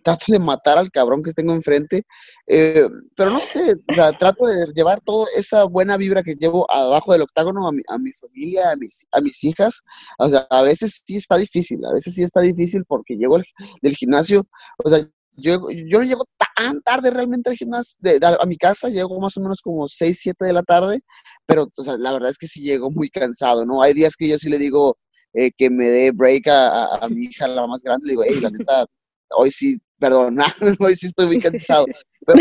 trato 0.03 0.24
de 0.29 0.38
matar 0.38 0.79
al 0.79 0.90
cabrón 0.90 1.22
que 1.22 1.33
tengo 1.33 1.53
enfrente, 1.53 2.03
eh, 2.46 2.88
pero 3.14 3.31
no 3.31 3.40
sé, 3.40 3.76
trato 4.18 4.46
de 4.46 4.72
llevar 4.74 5.00
toda 5.00 5.26
esa 5.37 5.64
buena 5.64 5.96
vibra 5.96 6.22
que 6.22 6.35
llevo 6.35 6.70
abajo 6.70 7.12
del 7.12 7.22
octágono 7.22 7.68
a 7.68 7.72
mi, 7.72 7.83
a 7.88 7.98
mi 7.98 8.12
familia, 8.12 8.70
a 8.72 8.76
mis, 8.76 9.07
a 9.12 9.20
mis 9.20 9.42
hijas. 9.44 9.81
O 10.18 10.29
sea, 10.29 10.46
a 10.50 10.62
veces 10.62 11.03
sí 11.07 11.16
está 11.16 11.37
difícil, 11.37 11.85
a 11.85 11.92
veces 11.92 12.14
sí 12.14 12.22
está 12.22 12.40
difícil 12.40 12.85
porque 12.87 13.16
llego 13.16 13.38
del 13.83 13.96
gimnasio, 13.96 14.46
o 14.85 14.88
sea, 14.88 15.09
yo, 15.36 15.60
yo 15.70 16.02
llego 16.02 16.24
tan 16.56 16.80
tarde 16.82 17.10
realmente 17.10 17.50
al 17.50 17.56
gimnasio, 17.56 17.98
a 18.40 18.46
mi 18.46 18.56
casa, 18.56 18.88
llego 18.88 19.18
más 19.20 19.36
o 19.36 19.40
menos 19.40 19.60
como 19.62 19.88
6, 19.88 20.18
7 20.20 20.44
de 20.44 20.52
la 20.52 20.62
tarde, 20.62 21.00
pero 21.46 21.68
o 21.76 21.82
sea, 21.82 21.96
la 21.96 22.12
verdad 22.12 22.30
es 22.30 22.38
que 22.38 22.46
sí 22.46 22.60
llego 22.60 22.90
muy 22.90 23.10
cansado, 23.10 23.64
¿no? 23.64 23.82
Hay 23.82 23.94
días 23.94 24.16
que 24.16 24.28
yo 24.28 24.38
sí 24.38 24.48
le 24.48 24.58
digo 24.58 24.96
eh, 25.32 25.50
que 25.56 25.70
me 25.70 25.86
dé 25.86 26.10
break 26.12 26.48
a, 26.48 26.96
a, 26.96 27.08
mi 27.08 27.22
hija, 27.22 27.48
la 27.48 27.66
más 27.66 27.82
grande, 27.82 28.06
le 28.06 28.12
digo, 28.12 28.24
hey, 28.26 28.40
la 28.40 28.50
neta, 28.50 28.84
hoy 29.30 29.50
sí, 29.50 29.78
perdón, 29.98 30.36
hoy 30.80 30.96
sí 30.96 31.06
estoy 31.06 31.26
muy 31.26 31.40
cansado, 31.40 31.86
pero 32.26 32.38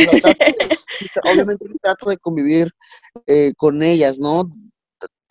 obviamente 1.23 1.65
trato 1.81 2.09
de 2.09 2.17
convivir 2.17 2.71
eh, 3.27 3.53
con 3.57 3.83
ellas, 3.83 4.19
¿no? 4.19 4.49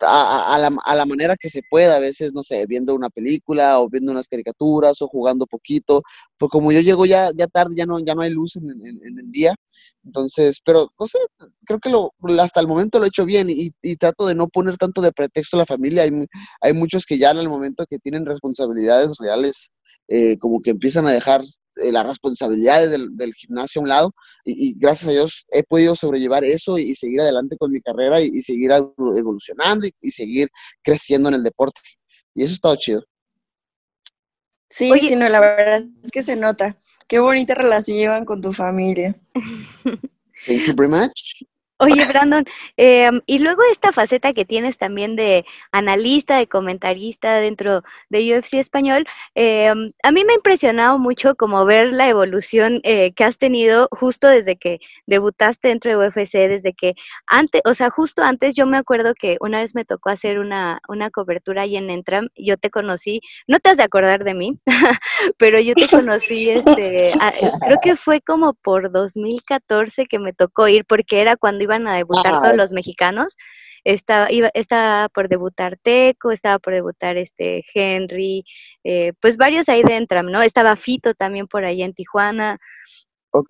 A, 0.01 0.57
la, 0.59 0.71
a, 0.85 0.95
la, 0.95 1.05
manera 1.05 1.35
que 1.35 1.49
se 1.49 1.61
pueda, 1.69 1.95
a 1.97 1.99
veces, 1.99 2.31
no 2.33 2.43
sé, 2.43 2.65
viendo 2.67 2.95
una 2.95 3.09
película 3.09 3.79
o 3.79 3.89
viendo 3.89 4.11
unas 4.11 4.27
caricaturas 4.27 5.01
o 5.01 5.07
jugando 5.07 5.45
poquito, 5.45 6.03
porque 6.37 6.51
como 6.51 6.71
yo 6.71 6.79
llego 6.81 7.05
ya, 7.05 7.31
ya 7.35 7.47
tarde, 7.47 7.75
ya 7.75 7.85
no, 7.85 7.99
ya 7.99 8.15
no 8.15 8.21
hay 8.21 8.29
luz 8.31 8.55
en, 8.55 8.69
en 8.69 9.19
el 9.19 9.31
día, 9.31 9.55
entonces, 10.05 10.61
pero 10.65 10.91
no 10.99 11.07
sé, 11.07 11.17
creo 11.65 11.79
que 11.79 11.89
lo, 11.89 12.13
hasta 12.39 12.59
el 12.59 12.67
momento 12.67 12.99
lo 12.99 13.05
he 13.05 13.09
hecho 13.09 13.25
bien 13.25 13.47
y, 13.49 13.71
trato 13.97 14.27
de 14.27 14.35
no 14.35 14.47
poner 14.47 14.77
tanto 14.77 15.01
de 15.01 15.11
pretexto 15.11 15.57
a 15.57 15.59
la 15.59 15.65
familia. 15.65 16.03
Hay, 16.03 16.11
hay 16.61 16.73
muchos 16.73 17.05
que 17.05 17.17
ya 17.17 17.31
en 17.31 17.37
el 17.39 17.49
momento 17.49 17.85
que 17.89 17.99
tienen 17.99 18.25
responsabilidades 18.25 19.17
reales, 19.19 19.71
eh, 20.09 20.37
como 20.39 20.61
que 20.61 20.71
empiezan 20.71 21.05
a 21.05 21.11
dejar 21.11 21.41
eh, 21.41 21.91
las 21.91 22.05
responsabilidades 22.05 22.91
del, 22.91 23.33
gimnasio 23.33 23.79
a 23.79 23.83
un 23.83 23.89
lado 23.89 24.15
y, 24.43 24.73
gracias 24.77 25.07
a 25.07 25.11
Dios 25.11 25.45
he 25.51 25.61
podido 25.63 25.95
sobrellevar 25.95 26.43
eso 26.43 26.79
y, 26.79 26.95
seguir 26.95 27.21
adelante 27.21 27.57
con 27.57 27.71
mi 27.71 27.79
carrera 27.79 28.19
y, 28.19 28.41
seguir 28.41 28.71
evolucionando 28.71 29.87
y, 30.01 30.11
seguir 30.11 30.49
creciendo 30.81 31.29
en 31.29 31.35
el 31.35 31.43
deporte. 31.43 31.79
Y 32.33 32.43
eso 32.43 32.53
ha 32.53 32.55
estado 32.55 32.75
chido. 32.75 33.03
Sí, 34.71 34.91
sí, 34.99 35.15
no, 35.15 35.27
la 35.27 35.39
verdad 35.39 35.83
es 36.03 36.11
que 36.11 36.21
se 36.21 36.35
nota. 36.35 36.79
Qué 37.07 37.19
bonita 37.19 37.53
relación 37.53 37.97
llevan 37.97 38.25
con 38.25 38.41
tu 38.41 38.51
familia. 38.51 39.15
Thank 40.47 40.67
you 40.67 40.73
very 40.75 40.89
much. 40.89 41.43
Oye, 41.81 42.05
Brandon, 42.05 42.43
em, 42.75 43.21
y 43.25 43.39
luego 43.39 43.61
esta 43.71 43.93
faceta 43.93 44.33
que 44.33 44.43
tienes 44.43 44.77
también 44.77 45.15
de 45.15 45.45
analista, 45.71 46.37
de 46.37 46.45
comentarista 46.45 47.35
dentro 47.35 47.83
de 48.09 48.35
UFC 48.35 48.59
Español, 48.59 49.05
em, 49.33 49.93
a 50.03 50.11
mí 50.11 50.25
me 50.25 50.33
ha 50.33 50.35
impresionado 50.35 50.99
mucho 50.99 51.35
como 51.35 51.63
ver 51.63 51.93
la 51.93 52.09
evolución 52.09 52.81
eh, 52.83 53.13
que 53.13 53.23
has 53.23 53.37
tenido 53.37 53.87
justo 53.91 54.27
desde 54.27 54.57
que 54.57 54.79
debutaste 55.07 55.69
dentro 55.69 55.89
de 55.91 56.09
UFC, 56.09 56.49
desde 56.49 56.73
que 56.73 56.95
antes, 57.27 57.61
o 57.63 57.73
sea, 57.73 57.89
justo 57.89 58.23
antes 58.23 58.55
yo 58.55 58.65
me 58.65 58.75
acuerdo 58.75 59.13
que 59.15 59.37
una 59.39 59.61
vez 59.61 59.73
me 59.73 59.85
tocó 59.85 60.09
hacer 60.09 60.39
una, 60.39 60.81
una 60.89 61.09
cobertura 61.11 61.61
ahí 61.61 61.77
en 61.77 61.89
Entram, 61.89 62.27
yo 62.35 62.57
te 62.57 62.69
conocí, 62.69 63.21
no 63.47 63.59
te 63.59 63.69
has 63.69 63.77
de 63.77 63.83
acordar 63.83 64.25
de 64.25 64.33
mí, 64.33 64.59
pero 65.37 65.61
yo 65.61 65.75
te 65.75 65.87
conocí, 65.87 66.49
este, 66.49 67.13
creo 67.61 67.77
que 67.81 67.95
fue 67.95 68.19
como 68.19 68.53
por 68.53 68.91
2014 68.91 70.07
que 70.07 70.19
me 70.19 70.33
tocó 70.33 70.67
ir, 70.67 70.83
porque 70.83 71.21
era 71.21 71.37
cuando 71.37 71.68
iban 71.69 71.87
a 71.87 71.95
debutar 71.95 72.41
todos 72.41 72.55
los 72.55 72.71
mexicanos. 72.71 73.37
Estaba, 73.85 74.31
iba, 74.31 74.49
estaba 74.53 75.07
por 75.09 75.29
debutar 75.29 75.77
Teco, 75.81 76.31
estaba 76.31 76.59
por 76.59 76.73
debutar 76.73 77.15
este 77.17 77.63
Henry, 77.73 78.43
eh, 78.83 79.13
pues 79.21 79.37
varios 79.37 79.69
ahí 79.69 79.83
dentro, 79.83 80.21
¿no? 80.23 80.41
Estaba 80.41 80.75
Fito 80.75 81.13
también 81.13 81.47
por 81.47 81.63
ahí 81.63 81.81
en 81.81 81.93
Tijuana. 81.93 82.59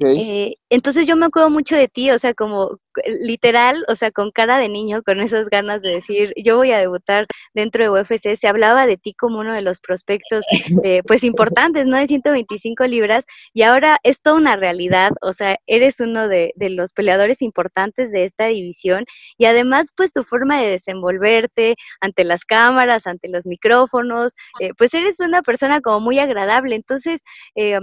Eh, 0.05 0.55
entonces 0.69 1.07
yo 1.07 1.15
me 1.15 1.25
acuerdo 1.25 1.49
mucho 1.49 1.75
de 1.75 1.87
ti, 1.87 2.11
o 2.11 2.19
sea, 2.19 2.33
como 2.33 2.79
literal, 3.21 3.85
o 3.87 3.95
sea, 3.95 4.11
con 4.11 4.31
cara 4.31 4.57
de 4.57 4.67
niño, 4.67 5.01
con 5.03 5.21
esas 5.21 5.47
ganas 5.49 5.81
de 5.81 5.89
decir, 5.91 6.33
yo 6.35 6.57
voy 6.57 6.71
a 6.71 6.79
debutar 6.79 7.27
dentro 7.53 7.83
de 7.83 7.89
UFC, 7.89 8.35
se 8.35 8.47
hablaba 8.47 8.85
de 8.85 8.97
ti 8.97 9.13
como 9.13 9.39
uno 9.39 9.53
de 9.53 9.61
los 9.61 9.79
prospectos, 9.79 10.45
eh, 10.83 11.01
pues 11.07 11.23
importantes, 11.23 11.85
¿no? 11.85 11.97
De 11.97 12.07
125 12.07 12.85
libras, 12.87 13.23
y 13.53 13.63
ahora 13.63 13.97
es 14.03 14.21
toda 14.21 14.35
una 14.35 14.57
realidad, 14.57 15.11
o 15.21 15.31
sea, 15.33 15.57
eres 15.65 15.99
uno 16.01 16.27
de, 16.27 16.53
los 16.57 16.91
peleadores 16.93 17.41
importantes 17.41 18.11
de 18.11 18.25
esta 18.25 18.47
división, 18.47 19.05
y 19.37 19.45
además, 19.45 19.87
pues 19.95 20.11
tu 20.11 20.23
forma 20.23 20.61
de 20.61 20.71
desenvolverte 20.71 21.75
ante 22.01 22.23
las 22.25 22.43
cámaras, 22.45 23.07
ante 23.07 23.29
los 23.29 23.45
micrófonos, 23.45 24.33
eh, 24.59 24.71
pues 24.77 24.93
eres 24.93 25.19
una 25.19 25.41
persona 25.41 25.81
como 25.81 26.01
muy 26.01 26.19
agradable, 26.19 26.75
entonces, 26.75 27.21
eh, 27.55 27.79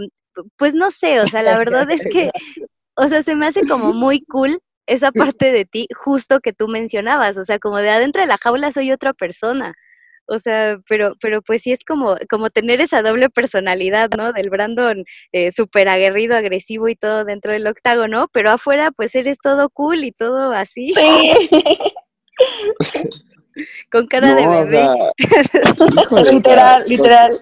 pues 0.56 0.74
no 0.74 0.90
sé, 0.90 1.20
o 1.20 1.26
sea, 1.26 1.42
la 1.42 1.58
verdad 1.58 1.90
es 1.90 2.02
que, 2.02 2.30
o 2.96 3.08
sea, 3.08 3.22
se 3.22 3.34
me 3.34 3.46
hace 3.46 3.66
como 3.68 3.92
muy 3.92 4.24
cool 4.26 4.58
esa 4.86 5.12
parte 5.12 5.52
de 5.52 5.64
ti, 5.64 5.88
justo 5.94 6.40
que 6.40 6.52
tú 6.52 6.68
mencionabas, 6.68 7.36
o 7.38 7.44
sea, 7.44 7.58
como 7.58 7.78
de 7.78 7.90
adentro 7.90 8.22
de 8.22 8.28
la 8.28 8.38
jaula 8.38 8.72
soy 8.72 8.92
otra 8.92 9.12
persona. 9.12 9.74
O 10.28 10.40
sea, 10.40 10.78
pero, 10.88 11.14
pero 11.20 11.40
pues 11.40 11.62
sí 11.62 11.70
es 11.70 11.84
como, 11.86 12.16
como 12.28 12.50
tener 12.50 12.80
esa 12.80 13.00
doble 13.00 13.30
personalidad, 13.30 14.10
¿no? 14.16 14.32
Del 14.32 14.50
Brandon 14.50 15.04
eh, 15.30 15.52
súper 15.52 15.88
aguerrido, 15.88 16.36
agresivo 16.36 16.88
y 16.88 16.96
todo 16.96 17.24
dentro 17.24 17.52
del 17.52 17.64
octágono, 17.66 18.26
pero 18.32 18.50
afuera 18.50 18.90
pues 18.90 19.14
eres 19.14 19.38
todo 19.40 19.70
cool 19.70 20.02
y 20.02 20.10
todo 20.10 20.52
así. 20.52 20.92
Sí. 20.94 21.48
Con 23.90 24.06
cara 24.08 24.34
de 24.34 24.46
bebé. 24.46 24.86
literal, 26.30 26.84
literal. 26.86 27.32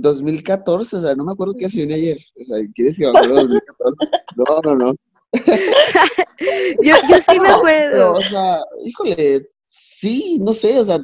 2014, 0.00 0.96
o 0.96 1.00
sea, 1.00 1.14
no 1.14 1.24
me 1.24 1.32
acuerdo 1.32 1.54
qué 1.54 1.66
hace 1.66 1.82
ayer. 1.82 2.18
O 2.40 2.44
sea, 2.44 2.58
¿quieres 2.74 2.96
que 2.96 3.04
me 3.04 3.10
acuerdo 3.10 3.34
de 3.34 3.42
2014? 3.42 3.96
No, 4.36 4.60
no, 4.62 4.76
no. 4.76 4.94
yo, 6.82 6.94
yo 7.08 7.16
sí 7.28 7.40
me 7.40 7.48
acuerdo. 7.48 8.12
o 8.12 8.22
sea, 8.22 8.60
híjole, 8.84 9.48
sí, 9.64 10.38
no 10.40 10.54
sé, 10.54 10.78
o 10.78 10.84
sea, 10.84 10.98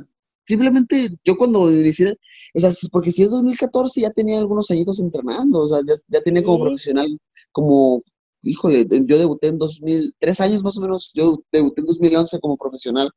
simplemente 0.47 1.09
yo 1.25 1.37
cuando 1.37 1.71
inicié, 1.71 2.17
o 2.55 2.61
sea, 2.61 2.71
porque 2.93 3.11
si 3.11 3.23
es 3.23 3.31
2014 3.31 4.01
ya 4.01 4.11
tenía 4.11 4.39
algunos 4.39 4.71
añitos 4.71 5.01
entrenando, 5.01 5.61
o 5.61 5.67
sea, 5.67 5.81
ya, 5.87 5.95
ya 6.09 6.21
tenía 6.21 6.45
como 6.45 6.65
profesional, 6.65 7.19
como 7.51 8.01
híjole, 8.45 8.87
yo 9.07 9.19
debuté 9.19 9.49
en 9.49 9.59
2000, 9.59 10.15
tres 10.19 10.41
años 10.41 10.63
más 10.63 10.77
o 10.77 10.81
menos, 10.81 11.11
yo 11.15 11.43
debuté 11.51 11.81
en 11.81 11.87
2011 11.87 12.39
como 12.41 12.57
profesional. 12.57 13.11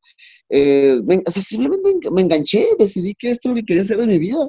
Eh, 0.50 1.00
o 1.26 1.32
sea, 1.32 1.44
simplemente 1.44 2.10
me 2.12 2.22
enganché, 2.22 2.68
decidí 2.80 3.14
que 3.16 3.32
esto 3.32 3.50
es 3.50 3.56
lo 3.56 3.60
que 3.60 3.66
quería 3.66 3.84
hacer 3.84 3.98
de 3.98 4.08
mi 4.08 4.20
vida. 4.20 4.48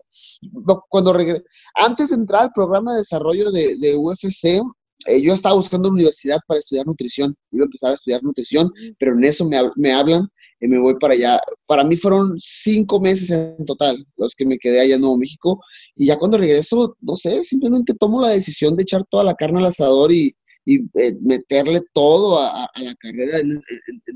Cuando 0.88 1.12
regresé, 1.12 1.45
antes 1.75 2.11
de 2.11 2.17
entrar 2.17 2.43
al 2.45 2.53
programa 2.53 2.93
de 2.93 2.99
desarrollo 2.99 3.51
de, 3.51 3.97
UFC, 3.97 4.62
eh, 5.07 5.21
yo 5.23 5.33
estaba 5.33 5.55
buscando 5.55 5.88
una 5.88 5.95
universidad 5.95 6.38
para 6.47 6.59
estudiar 6.59 6.87
nutrición, 6.87 7.35
iba 7.51 7.64
a 7.64 7.67
empezar 7.67 7.91
a 7.91 7.95
estudiar 7.95 8.23
nutrición, 8.23 8.71
pero 8.99 9.14
en 9.14 9.25
eso 9.25 9.45
me, 9.49 9.59
me 9.77 9.93
hablan 9.93 10.29
y 10.61 10.69
me 10.69 10.79
voy 10.79 10.97
para 10.99 11.14
allá. 11.14 11.41
Para 11.67 11.85
mí 11.85 11.97
fueron 11.97 12.37
cinco 12.38 13.01
meses 13.01 13.31
en 13.31 13.64
total 13.64 14.05
los 14.17 14.35
que 14.35 14.45
me 14.45 14.59
quedé 14.59 14.81
allá 14.81 14.97
en 14.97 15.01
Nuevo 15.01 15.17
México 15.17 15.61
y 15.95 16.07
ya 16.07 16.19
cuando 16.19 16.38
regreso, 16.38 16.97
no 17.01 17.17
sé, 17.17 17.43
simplemente 17.45 17.95
tomo 17.95 18.21
la 18.21 18.31
decisión 18.31 18.77
de 18.77 18.83
echar 18.83 19.05
toda 19.11 19.25
la 19.25 19.35
carne 19.35 19.61
al 19.61 19.67
asador 19.67 20.12
y, 20.12 20.35
y 20.68 20.81
eh, 21.00 21.16
meterle 21.22 21.81
todo 21.94 22.38
a, 22.38 22.68
la 22.76 22.94
carrera 22.96 23.38
en, 23.38 23.59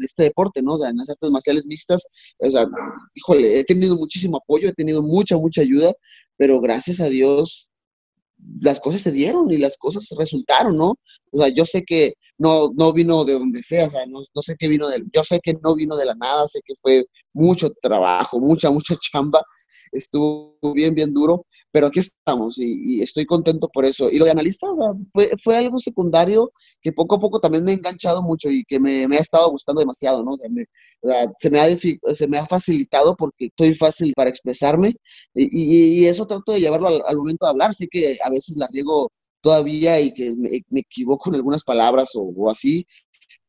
este 0.02 0.24
deporte, 0.24 0.60
¿no? 0.60 0.74
O 0.74 0.78
sea, 0.78 0.90
en 0.90 0.98
las 0.98 1.08
artes 1.08 1.30
marciales 1.30 1.64
mixtas, 1.64 2.02
o 2.38 2.50
sea, 2.50 2.66
híjole, 3.14 3.58
he 3.58 3.64
tenido 3.64 3.96
muchísimo 3.96 4.36
apoyo, 4.36 4.68
he 4.68 4.74
tenido 4.74 5.02
mucha, 5.02 5.38
mucha 5.38 5.62
ayuda, 5.62 5.94
pero 6.36 6.60
gracias 6.60 7.00
a 7.00 7.08
Dios 7.08 7.70
las 8.60 8.80
cosas 8.80 9.00
se 9.00 9.12
dieron 9.12 9.50
y 9.50 9.56
las 9.56 9.78
cosas 9.78 10.06
resultaron, 10.18 10.76
¿no? 10.76 10.96
O 11.30 11.38
sea, 11.38 11.48
yo 11.48 11.64
sé 11.64 11.84
que 11.84 12.14
no, 12.36 12.70
no 12.76 12.92
vino 12.92 13.24
de 13.24 13.34
donde 13.34 13.62
sea, 13.62 13.86
o 13.86 13.88
sea, 13.88 14.04
no, 14.06 14.20
no 14.34 14.42
sé 14.42 14.56
qué 14.58 14.68
vino 14.68 14.88
de, 14.88 15.02
yo 15.10 15.24
sé 15.24 15.40
que 15.42 15.54
no 15.62 15.74
vino 15.74 15.96
de 15.96 16.04
la 16.04 16.14
nada, 16.16 16.46
sé 16.48 16.60
que 16.66 16.74
fue 16.82 17.06
mucho 17.32 17.70
trabajo, 17.80 18.40
mucha, 18.40 18.70
mucha 18.70 18.94
chamba, 19.00 19.42
estuvo 19.92 20.58
bien, 20.74 20.94
bien 20.94 21.12
duro, 21.12 21.46
pero 21.70 21.86
aquí 21.86 22.00
estamos 22.00 22.58
y, 22.58 23.00
estoy 23.02 23.26
contento 23.26 23.68
por 23.68 23.84
eso. 23.84 24.10
Y 24.10 24.18
lo 24.18 24.24
de 24.24 24.32
analista 24.32 24.66
fue, 25.42 25.56
algo 25.56 25.78
secundario 25.78 26.52
que 26.80 26.92
poco 26.92 27.16
a 27.16 27.20
poco 27.20 27.40
también 27.40 27.64
me 27.64 27.72
ha 27.72 27.74
enganchado 27.74 28.22
mucho 28.22 28.50
y 28.50 28.64
que 28.64 28.80
me, 28.80 29.04
ha 29.04 29.20
estado 29.20 29.50
gustando 29.50 29.80
demasiado, 29.80 30.22
¿no? 30.24 30.32
O 30.32 30.36
sea, 30.36 31.26
se, 31.36 31.50
me 31.50 31.60
ha, 31.60 31.66
se 32.14 32.28
me 32.28 32.38
ha 32.38 32.46
facilitado 32.46 33.16
porque 33.16 33.50
soy 33.56 33.74
fácil 33.74 34.12
para 34.14 34.30
expresarme 34.30 34.96
y, 35.34 36.06
eso 36.06 36.26
trato 36.26 36.52
de 36.52 36.60
llevarlo 36.60 36.88
al, 37.06 37.16
momento 37.16 37.46
de 37.46 37.50
hablar. 37.50 37.74
Sí 37.74 37.86
que 37.90 38.18
a 38.24 38.30
veces 38.30 38.56
la 38.56 38.66
riego 38.68 39.10
todavía 39.42 40.00
y 40.00 40.14
que 40.14 40.34
me, 40.36 40.80
equivoco 40.80 41.30
en 41.30 41.36
algunas 41.36 41.64
palabras 41.64 42.10
o, 42.14 42.50
así, 42.50 42.86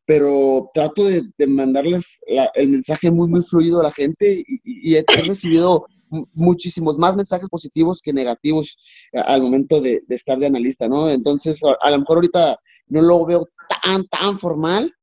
pero 0.06 0.70
trato 0.74 1.06
de, 1.06 1.24
mandarles 1.48 2.20
el 2.56 2.70
mensaje 2.70 3.12
muy, 3.12 3.30
muy 3.30 3.44
fluido 3.44 3.80
a 3.80 3.84
la 3.84 3.92
gente 3.92 4.44
y, 4.48 4.96
he 4.96 5.04
recibido 5.24 5.86
muchísimos 6.34 6.98
más 6.98 7.16
mensajes 7.16 7.50
positivos 7.50 8.02
que 8.02 8.14
negativos 8.14 8.78
al 9.14 9.42
momento 9.42 9.82
de, 9.82 10.02
estar 10.10 10.38
de 10.38 10.48
analista, 10.48 10.88
¿no? 10.88 11.10
Entonces, 11.10 11.62
a, 11.82 11.90
lo 11.92 12.00
mejor 12.00 12.18
ahorita 12.18 12.58
no 12.88 13.02
lo 13.02 13.26
veo 13.26 13.48
tan, 13.84 14.06
tan 14.08 14.40
formal, 14.40 14.94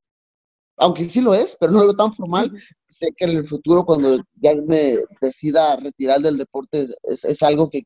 aunque 0.77 1.03
sí 1.05 1.21
lo 1.21 1.33
es, 1.33 1.57
pero 1.59 1.71
no 1.71 1.79
lo 1.79 1.85
veo 1.85 1.95
tan 1.95 2.13
formal. 2.13 2.51
Sé 2.87 3.09
que 3.17 3.25
en 3.25 3.37
el 3.37 3.47
futuro, 3.47 3.83
cuando 3.83 4.17
ya 4.35 4.53
me 4.67 4.97
decida 5.21 5.75
retirar 5.77 6.21
del 6.21 6.37
deporte, 6.37 6.85
es, 7.03 7.43
algo 7.43 7.69
que, 7.69 7.83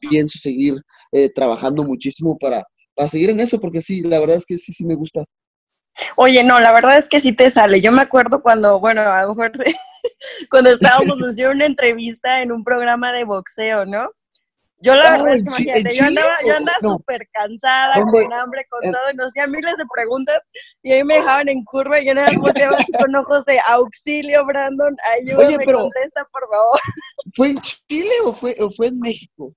pienso 0.00 0.38
seguir 0.38 0.80
eh, 1.12 1.28
trabajando 1.30 1.84
muchísimo 1.84 2.36
para, 2.38 2.64
para 2.94 3.08
seguir 3.08 3.30
en 3.30 3.40
eso, 3.40 3.60
porque 3.60 3.80
sí, 3.80 4.02
la 4.02 4.20
verdad 4.20 4.36
es 4.36 4.46
que 4.46 4.56
sí, 4.56 4.72
sí 4.72 4.84
me 4.84 4.94
gusta. 4.94 5.24
Oye, 6.16 6.44
no, 6.44 6.60
la 6.60 6.72
verdad 6.72 6.98
es 6.98 7.08
que 7.08 7.20
sí 7.20 7.32
te 7.32 7.50
sale. 7.50 7.80
Yo 7.80 7.92
me 7.92 8.02
acuerdo 8.02 8.42
cuando, 8.42 8.80
bueno, 8.80 9.02
a 9.02 9.22
lo 9.22 9.34
mejor 9.34 9.52
cuando 10.50 10.70
estábamos 10.70 11.18
haciendo 11.18 11.52
una 11.52 11.66
entrevista 11.66 12.42
en 12.42 12.52
un 12.52 12.64
programa 12.64 13.12
de 13.12 13.24
boxeo, 13.24 13.84
¿no? 13.84 14.10
Yo 14.80 14.94
la 14.94 15.10
verdad 15.12 15.34
es 15.34 15.42
que 15.42 15.62
imagínate, 15.62 15.96
yo 15.96 16.04
andaba, 16.04 16.34
yo 16.46 16.54
andaba 16.54 16.78
súper 16.80 17.26
cansada, 17.32 17.94
con 17.94 18.32
hambre, 18.32 18.66
con 18.68 18.82
todo, 18.82 19.10
y 19.10 19.16
nos 19.16 19.28
hacían 19.28 19.50
miles 19.50 19.74
de 19.78 19.84
preguntas, 19.92 20.38
y 20.82 20.92
ahí 20.92 21.02
me 21.02 21.14
dejaban 21.14 21.48
en 21.48 21.64
curva, 21.64 21.98
y 21.98 22.06
yo 22.06 22.14
nada 22.14 22.30
más 22.30 22.40
volteaba 22.40 22.76
así 22.76 22.92
con 22.92 23.14
ojos 23.16 23.44
de 23.46 23.58
auxilio, 23.70 24.44
Brandon, 24.44 24.94
ayúdame, 25.14 25.46
Oye, 25.46 25.56
pero, 25.64 25.78
contesta, 25.80 26.28
por 26.30 26.42
favor. 26.50 26.78
¿Fue 27.34 27.50
en 27.50 27.58
Chile 27.58 28.12
o 28.26 28.34
fue, 28.34 28.54
o 28.60 28.68
fue 28.70 28.88
en 28.88 29.00
México? 29.00 29.54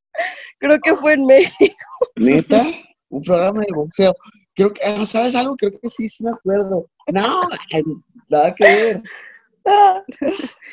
Creo 0.58 0.80
que 0.80 0.96
fue 0.96 1.14
en 1.14 1.26
México. 1.26 1.86
¿Neta? 2.16 2.64
Un 3.10 3.22
programa 3.22 3.60
de 3.60 3.74
boxeo. 3.74 4.16
Creo 4.60 4.74
que, 4.74 4.82
ah, 4.86 5.06
¿sabes 5.06 5.34
algo? 5.36 5.56
Creo 5.56 5.72
que 5.72 5.88
sí, 5.88 6.10
sí 6.10 6.22
me 6.22 6.32
acuerdo. 6.32 6.86
No, 7.14 7.44
nada 8.30 8.54
que 8.54 8.64
ver. 8.66 9.02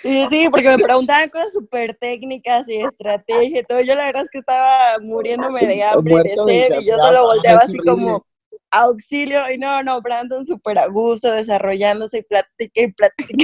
Y 0.04 0.26
sí, 0.28 0.48
porque 0.50 0.68
me 0.68 0.78
preguntaban 0.78 1.28
cosas 1.28 1.52
súper 1.52 1.96
técnicas 1.96 2.68
y 2.68 2.76
estrategia 2.76 3.60
y 3.60 3.64
todo. 3.64 3.80
Yo 3.80 3.94
la 3.94 4.06
verdad 4.06 4.22
es 4.22 4.30
que 4.30 4.38
estaba 4.38 4.98
muriéndome 5.00 5.66
de 5.66 5.82
hambre 5.84 6.14
y 6.14 6.28
de 6.28 6.36
sed 6.36 6.80
y 6.80 6.84
yo 6.86 6.96
solo 6.96 7.24
volteaba 7.26 7.60
así 7.62 7.78
como, 7.78 8.24
auxilio, 8.70 9.50
y 9.50 9.58
no, 9.58 9.82
no, 9.82 10.00
Brandon 10.00 10.44
súper 10.44 10.78
a 10.78 10.86
gusto, 10.86 11.30
desarrollándose 11.32 12.18
y 12.18 12.22
platica 12.22 12.80
y 12.80 12.92
platica. 12.92 13.34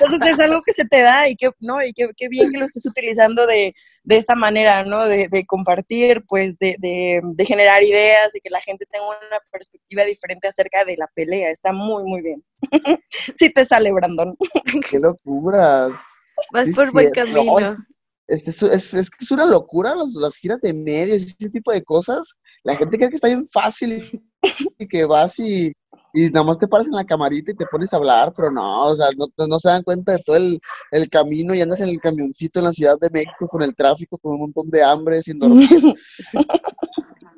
Entonces 0.00 0.32
es 0.32 0.40
algo 0.40 0.62
que 0.62 0.72
se 0.72 0.84
te 0.84 1.02
da 1.02 1.28
y 1.28 1.36
que, 1.36 1.50
¿no? 1.60 1.82
Y 1.82 1.92
qué, 1.92 2.28
bien 2.28 2.50
que 2.50 2.58
lo 2.58 2.66
estés 2.66 2.86
utilizando 2.86 3.46
de, 3.46 3.74
de 4.04 4.16
esta 4.16 4.34
manera, 4.34 4.84
¿no? 4.84 5.06
De, 5.06 5.28
de 5.28 5.44
compartir, 5.46 6.24
pues, 6.28 6.58
de, 6.58 6.76
de, 6.78 7.44
generar 7.44 7.82
ideas, 7.82 8.34
y 8.34 8.40
que 8.40 8.50
la 8.50 8.60
gente 8.60 8.86
tenga 8.86 9.06
una 9.06 9.40
perspectiva 9.50 10.04
diferente 10.04 10.48
acerca 10.48 10.84
de 10.84 10.96
la 10.96 11.08
pelea. 11.14 11.50
Está 11.50 11.72
muy, 11.72 12.04
muy 12.04 12.22
bien. 12.22 12.44
sí 13.36 13.50
te 13.50 13.64
sale, 13.64 13.92
Brandon. 13.92 14.32
¡Qué 14.90 14.98
locuras! 14.98 15.92
Vas 16.52 16.68
por 16.74 16.92
buen 16.92 17.10
camino. 17.10 17.76
Es, 18.32 18.62
es, 18.62 18.94
es, 18.94 19.30
una 19.30 19.44
locura 19.44 19.94
los, 19.94 20.14
las 20.14 20.36
giras 20.36 20.60
de 20.60 20.72
medios 20.72 21.22
ese 21.22 21.50
tipo 21.50 21.70
de 21.72 21.82
cosas. 21.84 22.38
La 22.64 22.76
gente 22.76 22.96
cree 22.96 23.10
que 23.10 23.16
está 23.16 23.28
bien 23.28 23.46
fácil 23.46 24.22
y 24.78 24.86
que 24.86 25.04
vas 25.04 25.38
y, 25.38 25.72
y 26.12 26.30
nada 26.30 26.44
más 26.44 26.58
te 26.58 26.68
paras 26.68 26.86
en 26.86 26.94
la 26.94 27.04
camarita 27.04 27.52
y 27.52 27.56
te 27.56 27.66
pones 27.66 27.92
a 27.92 27.96
hablar, 27.96 28.32
pero 28.36 28.50
no, 28.50 28.88
o 28.88 28.96
sea, 28.96 29.06
no, 29.16 29.26
no 29.46 29.58
se 29.58 29.68
dan 29.68 29.82
cuenta 29.82 30.12
de 30.12 30.22
todo 30.24 30.36
el, 30.36 30.60
el, 30.90 31.08
camino 31.08 31.54
y 31.54 31.62
andas 31.62 31.80
en 31.80 31.88
el 31.88 32.00
camioncito 32.00 32.58
en 32.58 32.66
la 32.66 32.72
Ciudad 32.72 32.98
de 33.00 33.10
México 33.10 33.48
con 33.48 33.62
el 33.62 33.74
tráfico, 33.74 34.18
con 34.18 34.32
un 34.34 34.40
montón 34.40 34.70
de 34.70 34.82
hambre, 34.82 35.22
sin 35.22 35.38
dormir. 35.38 35.68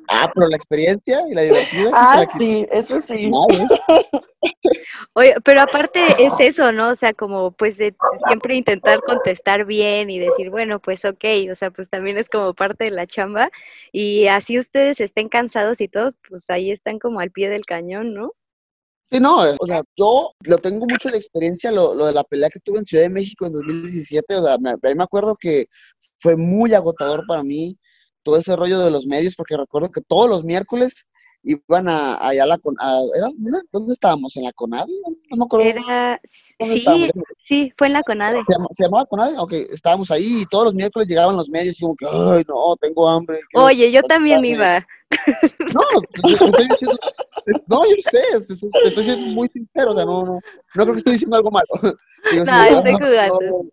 ah, 0.09 0.29
pero 0.33 0.47
la 0.47 0.57
experiencia 0.57 1.21
y 1.29 1.33
la 1.33 1.43
diversión. 1.43 1.91
Ah, 1.93 2.25
sí, 2.37 2.65
eso 2.69 2.99
sí. 2.99 3.29
Oye, 5.13 5.35
pero 5.43 5.61
aparte 5.61 6.01
es 6.19 6.33
eso, 6.39 6.71
¿no? 6.71 6.89
O 6.89 6.95
sea, 6.95 7.13
como 7.13 7.51
pues 7.51 7.77
de 7.77 7.95
siempre 8.27 8.55
intentar 8.55 9.01
contestar 9.01 9.65
bien 9.65 10.09
y 10.09 10.19
decir, 10.19 10.49
bueno, 10.49 10.79
pues 10.79 11.05
ok, 11.05 11.23
o 11.51 11.55
sea, 11.55 11.71
pues 11.71 11.89
también 11.89 12.17
es 12.17 12.29
como 12.29 12.53
parte 12.53 12.85
de 12.85 12.91
la 12.91 13.07
chamba 13.07 13.49
y 13.91 14.27
así 14.27 14.59
ustedes 14.59 14.99
estén 14.99 15.29
cansados 15.29 15.81
y 15.81 15.87
todos, 15.87 16.15
pues 16.27 16.49
ahí 16.49 16.71
están 16.71 16.99
como 16.99 17.19
al 17.19 17.31
pie 17.31 17.49
del 17.49 17.65
cañón, 17.65 18.13
¿no? 18.13 18.33
Sí, 19.11 19.19
no, 19.19 19.37
o 19.59 19.67
sea, 19.67 19.81
yo 19.95 20.31
lo 20.47 20.57
tengo 20.57 20.85
mucho 20.87 21.09
de 21.09 21.17
experiencia, 21.17 21.71
lo, 21.71 21.93
lo, 21.93 22.07
de 22.07 22.13
la 22.13 22.23
pelea 22.23 22.49
que 22.49 22.59
tuve 22.59 22.79
en 22.79 22.85
Ciudad 22.85 23.03
de 23.03 23.09
México 23.11 23.45
en 23.45 23.53
2017, 23.53 24.35
o 24.35 24.43
sea, 24.43 24.57
me, 24.57 24.73
me 24.81 25.03
acuerdo 25.03 25.35
que 25.39 25.65
fue 26.17 26.35
muy 26.35 26.73
agotador 26.73 27.23
para 27.27 27.43
mí 27.43 27.77
todo 28.23 28.37
ese 28.37 28.55
rollo 28.55 28.79
de 28.79 28.89
los 28.91 29.05
medios, 29.05 29.35
porque 29.35 29.55
recuerdo 29.57 29.89
que 29.91 30.01
todos 30.01 30.27
los 30.29 30.43
miércoles 30.43 31.07
iban 31.45 31.87
a, 31.87 32.17
allá 32.27 32.43
a 32.43 32.47
la 32.47 32.55
a, 32.79 32.99
¿era, 33.15 33.27
¿dónde 33.71 33.93
estábamos? 33.93 34.35
¿En 34.35 34.43
la 34.43 34.51
CONADE? 34.53 34.91
No 35.29 35.37
me 35.37 35.45
acuerdo. 35.45 35.67
Era, 35.67 36.19
sí, 36.59 36.85
sí, 37.43 37.73
fue 37.77 37.87
en 37.87 37.93
la 37.93 38.03
CONADE. 38.03 38.41
¿Se, 38.71 38.83
llamaba 38.83 39.05
CONADE? 39.05 39.37
Ok, 39.37 39.53
estábamos 39.69 40.09
ahí 40.11 40.41
y 40.41 40.45
todos 40.45 40.65
los 40.65 40.73
miércoles 40.73 41.07
llegaban 41.07 41.37
los 41.37 41.49
medios 41.49 41.79
y 41.79 41.83
como 41.83 41.95
que, 41.95 42.05
ay, 42.07 42.43
no, 42.47 42.75
tengo 42.81 43.07
hambre. 43.07 43.39
Oye, 43.53 43.91
yo 43.91 44.01
también 44.03 44.43
iba. 44.43 44.85
No, 45.73 45.81
estoy 46.13 46.67
diciendo, 46.69 46.97
no, 47.67 47.81
yo 47.83 47.95
sé, 48.01 48.19
estoy, 48.53 49.03
siendo 49.03 49.27
muy 49.27 49.47
sincero, 49.49 49.91
o 49.91 49.93
sea, 49.93 50.05
no, 50.05 50.25
no, 50.25 50.33
no 50.33 50.83
creo 50.83 50.93
que 50.93 50.97
estoy 50.97 51.13
diciendo 51.13 51.37
algo 51.37 51.51
malo. 51.51 51.65
no, 51.81 52.63
estoy 52.63 52.93
jugando. 52.93 53.65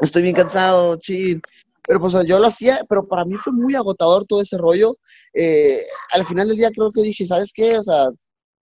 estoy 0.00 0.22
bien 0.22 0.34
cansado, 0.34 0.96
chin. 0.96 1.40
Pero 1.86 2.00
pues 2.00 2.14
yo 2.26 2.38
lo 2.38 2.46
hacía, 2.46 2.84
pero 2.88 3.06
para 3.06 3.24
mí 3.24 3.36
fue 3.36 3.52
muy 3.52 3.74
agotador 3.74 4.24
todo 4.24 4.40
ese 4.40 4.58
rollo. 4.58 4.96
Eh, 5.34 5.82
al 6.14 6.24
final 6.24 6.48
del 6.48 6.56
día 6.56 6.70
creo 6.70 6.90
que 6.92 7.02
dije, 7.02 7.26
¿sabes 7.26 7.52
qué? 7.54 7.78
O 7.78 7.82
sea, 7.82 8.10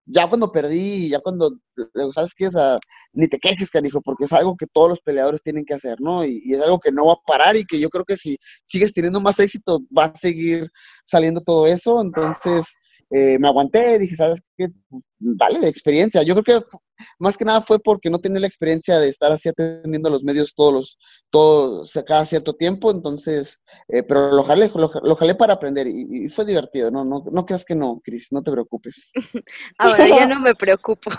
ya 0.06 0.26
cuando 0.28 0.50
perdí, 0.50 1.10
ya 1.10 1.20
cuando, 1.20 1.50
¿sabes 2.12 2.34
qué? 2.34 2.46
O 2.46 2.50
sea, 2.50 2.78
ni 3.12 3.28
te 3.28 3.38
quejes, 3.38 3.70
canijo, 3.70 4.00
porque 4.00 4.24
es 4.24 4.32
algo 4.32 4.56
que 4.56 4.66
todos 4.66 4.88
los 4.88 5.00
peleadores 5.00 5.42
tienen 5.42 5.64
que 5.64 5.74
hacer, 5.74 6.00
¿no? 6.00 6.24
Y, 6.24 6.40
y, 6.44 6.54
es 6.54 6.60
algo 6.60 6.78
que 6.78 6.90
no 6.90 7.06
va 7.06 7.14
a 7.14 7.26
parar 7.26 7.56
y 7.56 7.64
que 7.64 7.78
yo 7.78 7.90
creo 7.90 8.04
que 8.04 8.16
si 8.16 8.36
sigues 8.64 8.94
teniendo 8.94 9.20
más 9.20 9.38
éxito, 9.38 9.80
va 9.96 10.06
a 10.06 10.16
seguir 10.16 10.70
saliendo 11.04 11.42
todo 11.42 11.66
eso. 11.66 12.00
Entonces, 12.00 12.74
eh, 13.10 13.38
me 13.38 13.48
aguanté, 13.48 13.98
dije, 13.98 14.14
¿sabes 14.16 14.42
qué? 14.56 14.68
Pues, 14.88 15.04
dale, 15.18 15.60
de 15.60 15.68
experiencia. 15.68 16.22
Yo 16.22 16.34
creo 16.34 16.60
que 16.60 16.76
más 17.18 17.36
que 17.36 17.44
nada 17.44 17.62
fue 17.62 17.78
porque 17.78 18.10
no 18.10 18.18
tenía 18.18 18.40
la 18.40 18.46
experiencia 18.46 18.98
de 18.98 19.08
estar 19.08 19.32
así 19.32 19.48
atendiendo 19.48 20.08
a 20.08 20.12
los 20.12 20.22
medios 20.22 20.54
todos 20.54 20.72
los, 20.72 20.98
todos, 21.30 21.98
cada 22.06 22.26
cierto 22.26 22.52
tiempo, 22.52 22.90
entonces, 22.90 23.62
eh, 23.88 24.02
pero 24.02 24.32
lo 24.32 24.42
jalé, 24.42 24.70
lo, 24.74 25.16
jalé 25.16 25.34
para 25.34 25.54
aprender 25.54 25.86
y, 25.86 26.28
fue 26.28 26.44
divertido, 26.44 26.90
no, 26.90 27.04
no, 27.04 27.24
no 27.30 27.46
creas 27.46 27.64
que 27.64 27.74
no, 27.74 28.00
Cris, 28.04 28.28
no 28.32 28.42
te 28.42 28.52
preocupes. 28.52 29.12
Ahora 29.78 30.06
ya 30.06 30.26
no 30.26 30.40
me 30.40 30.54
preocupo. 30.54 31.10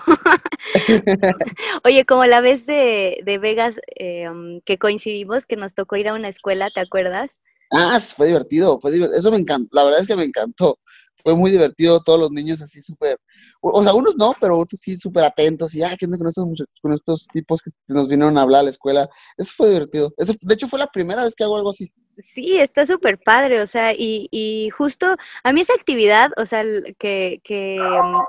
Oye, 1.86 2.06
como 2.06 2.26
la 2.26 2.42
vez 2.42 2.66
de, 2.66 3.20
de 3.26 3.38
Vegas 3.40 3.76
eh, 3.96 4.30
que 4.66 4.78
coincidimos, 4.78 5.46
que 5.46 5.56
nos 5.56 5.74
tocó 5.74 5.96
ir 5.96 6.10
a 6.10 6.14
una 6.14 6.30
escuela, 6.30 6.70
¿te 6.70 6.82
acuerdas? 6.82 7.40
Ah, 7.72 8.00
fue 8.00 8.28
divertido, 8.28 8.80
fue 8.80 8.92
divertido, 8.92 9.20
eso 9.20 9.32
me 9.32 9.38
encantó, 9.38 9.70
la 9.76 9.84
verdad 9.84 10.02
es 10.02 10.08
que 10.08 10.16
me 10.16 10.24
encantó 10.24 10.80
fue 11.24 11.36
muy 11.36 11.52
divertido, 11.52 12.02
todos 12.02 12.20
los 12.20 12.32
niños 12.32 12.62
así 12.62 12.82
súper, 12.82 13.20
o, 13.62 13.84
sea, 13.84 13.94
unos 13.94 14.16
no, 14.18 14.34
pero 14.40 14.58
otros 14.58 14.80
sí 14.80 14.98
súper 14.98 15.24
atentos, 15.24 15.76
y, 15.76 15.84
ah, 15.84 15.96
¿qué 15.98 16.06
onda 16.06 16.18
con 16.18 16.28
estos, 16.28 16.66
con 16.82 16.94
estos 16.94 17.28
tipos 17.32 17.62
que 17.62 17.72
nos 17.88 18.08
vinieron 18.08 18.38
a 18.38 18.42
hablar 18.42 18.62
a 18.62 18.64
la 18.64 18.70
escuela? 18.70 19.10
Eso 19.38 19.54
fue 19.56 19.70
divertido. 19.70 20.12
Eso, 20.18 20.34
de 20.40 20.54
hecho, 20.54 20.68
fue 20.68 20.80
la 20.80 20.88
primera 20.88 21.24
vez 21.24 21.36
que 21.36 21.44
hago 21.44 21.58
algo 21.58 21.70
así. 21.70 21.92
Sí, 22.24 22.60
está 22.60 22.86
súper 22.86 23.18
padre, 23.18 23.62
o 23.62 23.68
sea, 23.68 23.94
y, 23.94 24.28
y 24.32 24.70
justo 24.72 25.16
a 25.44 25.54
mí 25.54 25.62
esa 25.62 25.74
actividad, 25.74 26.32
o 26.38 26.46
sea, 26.46 26.64
que, 26.98 27.40
que, 27.46 27.80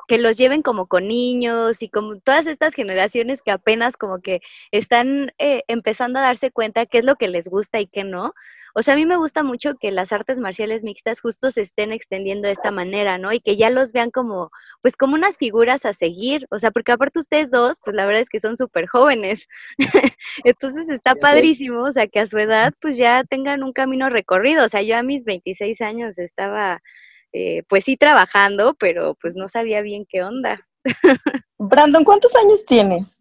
que, 0.07 0.19
los 0.19 0.37
lleven 0.37 0.63
como 0.63 0.87
con 0.87 1.09
niños 1.09 1.83
y 1.83 1.89
como 1.89 2.21
todas 2.21 2.47
estas 2.47 2.75
generaciones 2.75 3.43
que 3.43 3.51
apenas 3.51 3.97
como 3.97 4.21
que 4.21 4.41
están 4.71 5.33
eh, 5.39 5.65
empezando 5.67 6.21
a 6.21 6.23
darse 6.23 6.53
cuenta 6.53 6.87
qué 6.87 6.99
es 6.99 7.05
lo 7.05 7.17
que 7.17 7.29
les 7.29 7.49
gusta 7.49 7.81
y 7.81 7.89
qué 7.89 8.05
no, 8.05 8.33
o 8.75 8.83
sea, 8.83 8.95
a 8.95 8.97
mí 8.97 9.07
me 9.07 9.17
gusta 9.17 9.43
mucho 9.43 9.75
que 9.77 9.91
las 9.91 10.13
artes 10.13 10.39
marciales 10.39 10.83
mixtas 10.83 11.21
justo 11.21 11.51
se 11.51 11.63
estén 11.63 11.93
extendiendo 11.93 12.47
de 12.47 12.53
esta 12.53 12.71
manera, 12.71 13.19
¿no? 13.19 13.33
Y 13.33 13.41
que 13.41 13.57
ya 13.57 13.71
los 13.71 13.93
vean 13.93 14.11
como, 14.11 14.51
pues 14.83 14.97
como 14.97 15.15
unas 15.15 15.37
figuras 15.37 15.85
a 15.85 15.95
seguir, 15.95 16.47
o 16.51 16.59
sea, 16.59 16.71
porque 16.71 16.93
aparte 16.93 17.19
ustedes 17.19 17.51
dos, 17.51 17.79
pues 17.85 17.97
la 17.97 18.07
verdad 18.07 18.23
es 18.23 18.29
que 18.29 18.41
son 18.41 18.57
súper 18.57 18.87
jóvenes. 18.87 19.47
Entonces 20.45 20.89
está 20.89 21.15
padrísimo, 21.15 21.83
o 21.83 21.93
sea, 21.93 22.07
que 22.07 22.21
a 22.21 22.27
su 22.27 22.39
edad 22.39 22.73
pues 22.81 22.97
ya 22.97 23.25
tengan 23.25 23.63
un 23.63 23.73
camino 23.73 24.09
recorrido. 24.09 24.65
O 24.65 24.69
sea, 24.69 24.83
yo 24.83 24.97
a 24.97 25.03
mis 25.03 25.25
26 25.25 25.81
años 25.81 26.19
estaba, 26.19 26.81
eh, 27.33 27.63
pues 27.69 27.85
sí 27.85 27.97
trabajando, 27.97 28.75
pero 28.75 29.17
pues 29.21 29.35
no 29.35 29.49
sabía 29.49 29.83
bien 29.83 30.07
qué 30.09 30.23
onda. 30.23 30.67
Brandon, 31.59 32.05
¿cuántos 32.05 32.35
años 32.37 32.65
tienes? 32.65 33.21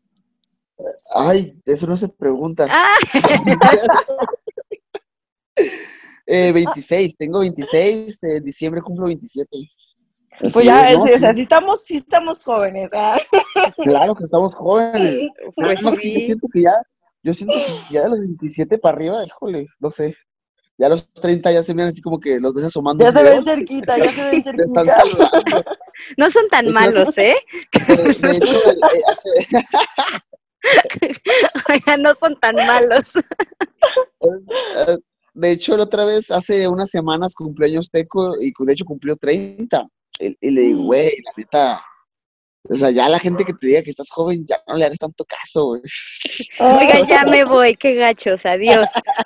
Ay, 1.15 1.51
eso 1.65 1.87
no 1.87 1.97
se 1.97 2.07
pregunta. 2.07 2.65
Ah. 2.69 2.95
Eh, 6.31 6.51
26, 6.51 7.17
tengo 7.17 7.39
26, 7.39 8.23
en 8.23 8.43
diciembre 8.43 8.81
cumplo 8.83 9.07
27. 9.07 9.49
pues 10.53 10.63
ya, 10.63 10.91
o 10.95 11.17
sea, 11.17 11.33
sí 11.33 11.41
estamos, 11.41 11.83
sí 11.83 11.97
estamos 11.97 12.43
jóvenes. 12.43 12.91
¿ah? 12.93 13.19
Claro 13.83 14.13
que 14.13 14.25
estamos 14.25 14.53
jóvenes. 14.53 15.29
Pues 15.55 15.79
yo 15.79 15.91
siento 15.95 16.47
que 16.53 16.61
ya, 16.61 16.75
yo 17.23 17.33
siento 17.33 17.55
que 17.55 17.93
ya 17.93 18.03
de 18.03 18.09
los 18.09 18.19
27 18.19 18.77
para 18.77 18.95
arriba, 18.95 19.25
híjole, 19.25 19.67
no 19.79 19.89
sé. 19.89 20.15
Ya 20.77 20.87
los 20.87 21.09
30 21.09 21.51
ya 21.51 21.61
se 21.61 21.73
ven 21.73 21.87
así 21.87 22.01
como 22.01 22.19
que 22.19 22.39
los 22.39 22.53
ves 22.53 22.65
asomando. 22.65 23.03
Ya 23.03 23.11
se 23.11 23.21
ven 23.21 23.43
cerquita, 23.43 23.97
ya 23.97 24.11
se 24.11 24.31
ven 24.31 24.43
cerquita. 24.43 24.83
No 26.15 26.31
son 26.31 26.47
tan 26.47 26.71
malos, 26.71 27.09
¿eh? 27.17 27.35
De, 27.87 28.11
hecho, 28.37 28.57
eh, 29.35 29.63
Oiga, 31.69 31.97
no 31.97 32.13
son 32.19 32.39
tan 32.39 32.55
malos. 32.55 33.11
De 35.39 35.51
hecho, 35.51 35.77
la 35.77 35.83
otra 35.83 36.03
vez, 36.03 36.31
hace 36.31 36.67
unas 36.67 36.89
semanas, 36.89 37.33
cumpleaños 37.33 37.89
Teco, 37.89 38.35
y 38.41 38.51
de 38.59 38.73
hecho 38.73 38.83
cumplió 38.83 39.15
30. 39.15 39.87
Y, 40.19 40.51
le 40.51 40.61
digo, 40.61 40.81
mm. 40.81 40.85
güey, 40.85 41.11
la 41.23 41.31
neta, 41.37 41.81
o 42.63 42.75
sea, 42.75 42.91
ya 42.91 43.07
la 43.07 43.19
gente 43.19 43.45
que 43.45 43.53
te 43.53 43.67
diga 43.67 43.81
que 43.81 43.91
estás 43.91 44.09
joven, 44.09 44.45
ya 44.45 44.61
no 44.67 44.75
le 44.75 44.83
hagas 44.83 44.97
tanto 44.97 45.23
caso, 45.23 45.67
güey. 45.67 45.81
Oiga, 46.59 47.05
ya 47.05 47.23
me 47.23 47.45
voy, 47.45 47.73
qué 47.75 47.95
gachos, 47.95 48.45
adiós. 48.45 48.85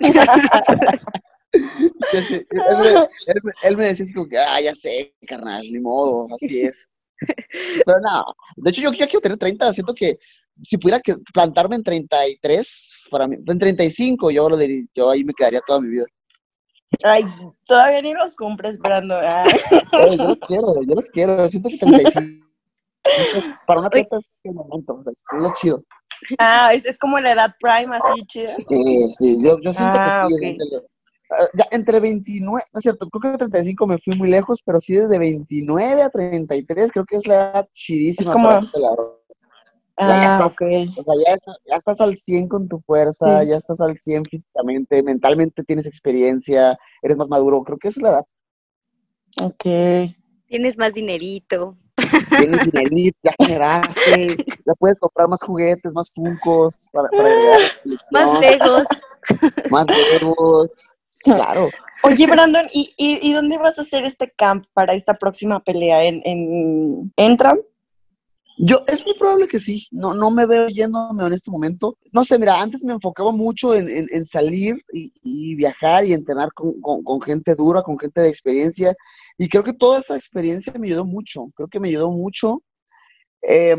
él, 3.62 3.76
me 3.76 3.86
decía 3.86 4.04
así 4.04 4.14
como 4.14 4.28
que, 4.28 4.38
ah, 4.38 4.60
ya 4.60 4.74
sé, 4.74 5.12
carnal, 5.26 5.62
ni 5.64 5.80
modo, 5.80 6.28
así 6.32 6.60
es. 6.60 6.88
Pero 7.86 7.98
no, 8.00 8.24
de 8.56 8.70
hecho 8.70 8.82
yo 8.82 8.92
ya 8.92 9.08
quiero 9.08 9.20
tener 9.20 9.38
30, 9.38 9.72
siento 9.72 9.94
que 9.94 10.16
si 10.62 10.78
pudiera 10.78 11.00
que 11.00 11.14
plantarme 11.32 11.76
en 11.76 11.82
33, 11.82 13.00
para 13.10 13.26
mí, 13.26 13.36
en 13.46 13.58
35, 13.58 14.30
yo 14.30 14.48
lo 14.48 14.56
diría, 14.56 14.84
yo 14.94 15.10
ahí 15.10 15.24
me 15.24 15.34
quedaría 15.34 15.60
toda 15.66 15.80
mi 15.80 15.88
vida. 15.88 16.06
Ay, 17.02 17.24
todavía 17.66 18.00
ni 18.02 18.12
los 18.12 18.36
compro 18.36 18.68
esperando. 18.68 19.20
yo 19.92 20.16
los 20.16 20.38
quiero, 20.46 20.82
yo 20.82 20.94
los 20.94 21.10
quiero, 21.10 21.48
siento 21.48 21.68
que 21.68 21.78
35. 21.78 22.46
para 23.66 23.80
una 23.80 23.88
atleta 23.88 24.16
es 24.16 24.40
el 24.44 24.54
momento, 24.54 24.94
o 24.94 25.02
sea, 25.02 25.12
es 25.12 25.42
lo 25.42 25.52
chido. 25.54 25.82
Ah, 26.38 26.72
es, 26.72 26.84
es 26.84 26.98
como 26.98 27.18
la 27.18 27.32
edad 27.32 27.54
prime, 27.60 27.96
así 27.96 28.26
chida. 28.26 28.56
Sí, 28.62 28.76
sí, 29.18 29.42
yo, 29.42 29.58
yo 29.60 29.72
siento 29.72 29.92
que 29.92 29.98
ah, 29.98 30.28
sí. 30.38 30.56
ah, 31.30 31.48
ya 31.54 31.64
entre 31.72 32.00
29, 32.00 32.64
no 32.72 32.78
es 32.78 32.82
cierto, 32.82 33.08
creo 33.10 33.32
que 33.32 33.38
35 33.38 33.86
me 33.86 33.98
fui 33.98 34.16
muy 34.16 34.30
lejos, 34.30 34.60
pero 34.64 34.80
sí 34.80 34.94
desde 34.94 35.18
29 35.18 36.02
a 36.02 36.10
33 36.10 36.92
creo 36.92 37.04
que 37.04 37.16
es 37.16 37.26
la 37.26 37.34
edad 37.34 37.68
chidísima 37.72 38.32
como... 38.32 38.48
para 38.48 38.60
pelador. 39.96 40.16
Ah, 40.16 40.22
ya, 40.22 40.32
estás, 40.32 40.52
okay. 40.52 40.88
o 40.88 41.04
sea, 41.04 41.14
ya, 41.26 41.52
ya, 41.66 41.76
estás 41.76 42.00
al 42.00 42.16
100 42.16 42.48
con 42.48 42.68
tu 42.68 42.80
fuerza, 42.80 43.40
sí. 43.40 43.48
ya 43.48 43.56
estás 43.56 43.80
al 43.80 43.98
100 43.98 44.24
físicamente, 44.24 45.02
mentalmente 45.02 45.62
tienes 45.64 45.86
experiencia, 45.86 46.78
eres 47.02 47.16
más 47.16 47.28
maduro, 47.28 47.62
creo 47.62 47.78
que 47.78 47.88
esa 47.88 48.00
es 48.00 48.02
la 48.02 48.10
edad. 48.10 48.26
Ok. 49.42 50.14
Tienes 50.46 50.78
más 50.78 50.92
dinerito. 50.92 51.76
Tienes 52.38 52.70
dinerito, 52.70 53.18
ya 53.22 53.32
generaste, 53.38 54.36
ya 54.66 54.74
puedes 54.78 54.98
comprar 55.00 55.28
más 55.28 55.42
juguetes, 55.42 55.92
más 55.94 56.12
funcos 56.12 56.74
para, 56.92 57.08
para 57.08 57.28
agregar 57.28 57.60
Más 58.10 58.40
legos. 58.40 58.84
Más 59.70 59.86
legos, 60.20 60.90
claro. 61.22 61.70
Oye, 62.02 62.26
Brandon, 62.26 62.66
¿y, 62.72 62.92
y, 62.98 63.18
¿y, 63.26 63.32
dónde 63.32 63.56
vas 63.56 63.78
a 63.78 63.82
hacer 63.82 64.04
este 64.04 64.30
camp 64.30 64.66
para 64.74 64.92
esta 64.92 65.14
próxima 65.14 65.60
pelea? 65.60 66.04
¿En, 66.04 66.20
en 66.24 67.12
Entram? 67.16 67.58
Yo, 68.56 68.84
es 68.86 69.04
muy 69.04 69.14
probable 69.14 69.48
que 69.48 69.58
sí, 69.58 69.88
no, 69.90 70.14
no 70.14 70.30
me 70.30 70.46
veo 70.46 70.68
yéndome 70.68 71.26
en 71.26 71.32
este 71.32 71.50
momento. 71.50 71.98
No 72.12 72.22
sé, 72.22 72.38
mira, 72.38 72.60
antes 72.60 72.82
me 72.82 72.92
enfocaba 72.92 73.32
mucho 73.32 73.74
en, 73.74 73.88
en, 73.88 74.26
salir 74.26 74.76
y, 74.92 75.12
y, 75.22 75.56
viajar 75.56 76.04
y 76.06 76.12
entrenar 76.12 76.52
con, 76.52 76.80
con, 76.80 77.02
con, 77.02 77.20
gente 77.20 77.54
dura, 77.56 77.82
con 77.82 77.98
gente 77.98 78.20
de 78.20 78.28
experiencia. 78.28 78.94
Y 79.38 79.48
creo 79.48 79.64
que 79.64 79.72
toda 79.72 79.98
esa 79.98 80.16
experiencia 80.16 80.72
me 80.78 80.86
ayudó 80.86 81.04
mucho, 81.04 81.50
creo 81.56 81.68
que 81.68 81.80
me 81.80 81.88
ayudó 81.88 82.10
mucho. 82.10 82.62
Eh, 83.42 83.76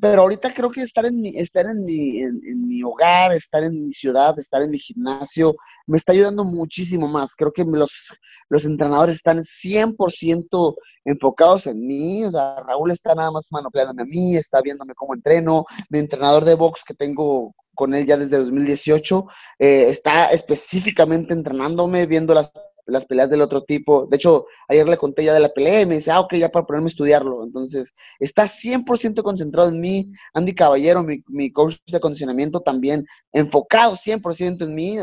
pero 0.00 0.22
ahorita 0.22 0.54
creo 0.54 0.70
que 0.70 0.82
estar 0.82 1.04
en 1.04 1.20
mi, 1.20 1.36
estar 1.36 1.66
en 1.66 1.84
mi, 1.84 2.22
en, 2.22 2.68
mi 2.68 2.82
hogar, 2.82 3.32
estar 3.32 3.64
en 3.64 3.86
mi 3.86 3.92
ciudad, 3.92 4.38
estar 4.38 4.62
en 4.62 4.70
mi 4.70 4.78
gimnasio, 4.78 5.56
me 5.86 5.98
está 5.98 6.12
ayudando 6.12 6.44
muchísimo 6.44 7.08
más. 7.08 7.34
Creo 7.34 7.52
que 7.52 7.64
los, 7.64 8.08
los 8.48 8.64
entrenadores 8.64 9.16
están 9.16 9.38
100% 9.38 10.74
enfocados 11.04 11.66
en 11.66 11.80
mí. 11.80 12.24
O 12.24 12.30
sea, 12.30 12.56
Raúl 12.66 12.92
está 12.92 13.14
nada 13.14 13.32
más 13.32 13.48
manopleándome 13.50 14.02
a 14.02 14.06
mí, 14.06 14.36
está 14.36 14.60
viéndome 14.60 14.94
cómo 14.94 15.14
entreno. 15.14 15.64
Mi 15.90 15.98
entrenador 15.98 16.44
de 16.44 16.54
box 16.54 16.84
que 16.84 16.94
tengo 16.94 17.54
con 17.74 17.94
él 17.94 18.06
ya 18.06 18.16
desde 18.16 18.36
2018 18.36 19.26
eh, 19.58 19.86
está 19.88 20.26
específicamente 20.26 21.32
entrenándome, 21.32 22.06
viendo 22.06 22.34
las 22.34 22.52
las 22.86 23.04
peleas 23.04 23.30
del 23.30 23.42
otro 23.42 23.62
tipo. 23.62 24.06
De 24.06 24.16
hecho, 24.16 24.46
ayer 24.68 24.88
le 24.88 24.96
conté 24.96 25.24
ya 25.24 25.34
de 25.34 25.40
la 25.40 25.52
pelea 25.52 25.82
y 25.82 25.86
me 25.86 25.96
dice, 25.96 26.10
ah, 26.10 26.20
ok, 26.20 26.34
ya 26.34 26.50
para 26.50 26.66
ponerme 26.66 26.86
a 26.86 26.88
estudiarlo. 26.88 27.44
Entonces, 27.44 27.92
está 28.18 28.44
100% 28.44 29.22
concentrado 29.22 29.68
en 29.68 29.80
mí. 29.80 30.12
Andy 30.34 30.54
Caballero, 30.54 31.02
mi, 31.02 31.22
mi 31.28 31.52
coach 31.52 31.76
de 31.86 31.96
acondicionamiento, 31.96 32.60
también 32.60 33.04
enfocado 33.32 33.94
100% 33.94 34.64
en 34.64 34.74
mí. 34.74 34.96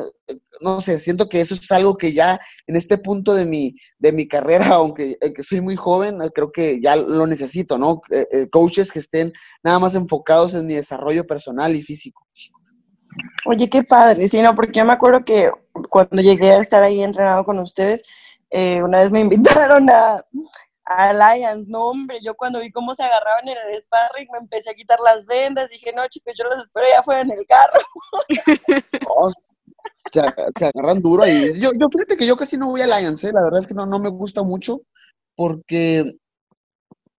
No 0.61 0.81
sé, 0.81 0.99
siento 0.99 1.29
que 1.29 1.41
eso 1.41 1.53
es 1.53 1.71
algo 1.71 1.97
que 1.97 2.13
ya 2.13 2.39
en 2.67 2.75
este 2.75 2.97
punto 2.97 3.33
de 3.33 3.45
mi, 3.45 3.73
de 3.97 4.11
mi 4.11 4.27
carrera, 4.27 4.67
aunque 4.73 5.17
que 5.35 5.43
soy 5.43 5.61
muy 5.61 5.75
joven, 5.75 6.19
creo 6.33 6.51
que 6.51 6.81
ya 6.81 6.95
lo 6.95 7.27
necesito, 7.27 7.77
¿no? 7.77 8.01
Eh, 8.11 8.47
coaches 8.51 8.91
que 8.91 8.99
estén 8.99 9.33
nada 9.63 9.79
más 9.79 9.95
enfocados 9.95 10.53
en 10.53 10.67
mi 10.67 10.73
desarrollo 10.73 11.25
personal 11.25 11.75
y 11.75 11.81
físico. 11.81 12.25
Oye, 13.45 13.69
qué 13.69 13.83
padre, 13.83 14.27
sí, 14.27 14.41
no, 14.41 14.53
porque 14.53 14.79
yo 14.79 14.85
me 14.85 14.93
acuerdo 14.93 15.25
que 15.25 15.49
cuando 15.89 16.21
llegué 16.21 16.51
a 16.51 16.59
estar 16.59 16.83
ahí 16.83 17.01
entrenado 17.01 17.43
con 17.43 17.59
ustedes, 17.59 18.03
eh, 18.49 18.81
una 18.83 18.99
vez 18.99 19.11
me 19.11 19.19
invitaron 19.21 19.89
a, 19.89 20.25
a 20.85 21.09
Alliance, 21.09 21.69
no 21.69 21.87
hombre, 21.87 22.19
yo 22.23 22.35
cuando 22.35 22.59
vi 22.59 22.71
cómo 22.71 22.93
se 22.95 23.03
agarraban 23.03 23.47
en 23.47 23.57
el 23.57 23.81
sparring 23.81 24.27
me 24.31 24.39
empecé 24.39 24.71
a 24.71 24.73
quitar 24.73 24.99
las 24.99 25.25
vendas, 25.25 25.69
dije, 25.69 25.93
no 25.93 26.07
chicos, 26.07 26.33
yo 26.37 26.45
los 26.45 26.63
espero 26.63 26.87
ya 26.87 27.03
fuera 27.03 27.21
en 27.21 27.31
el 27.31 27.45
carro. 27.45 27.79
oh, 29.09 29.31
se, 30.11 30.19
agarran 30.65 31.01
duro 31.01 31.23
ahí. 31.23 31.59
Yo, 31.59 31.71
yo 31.79 31.87
fíjate 31.89 32.17
que 32.17 32.25
yo 32.25 32.35
casi 32.35 32.57
no 32.57 32.67
voy 32.67 32.81
a 32.81 32.85
Alliance, 32.85 33.27
¿eh? 33.27 33.31
la 33.33 33.43
verdad 33.43 33.59
es 33.59 33.67
que 33.67 33.75
no, 33.75 33.85
no 33.85 33.99
me 33.99 34.09
gusta 34.09 34.43
mucho 34.43 34.81
porque 35.35 36.17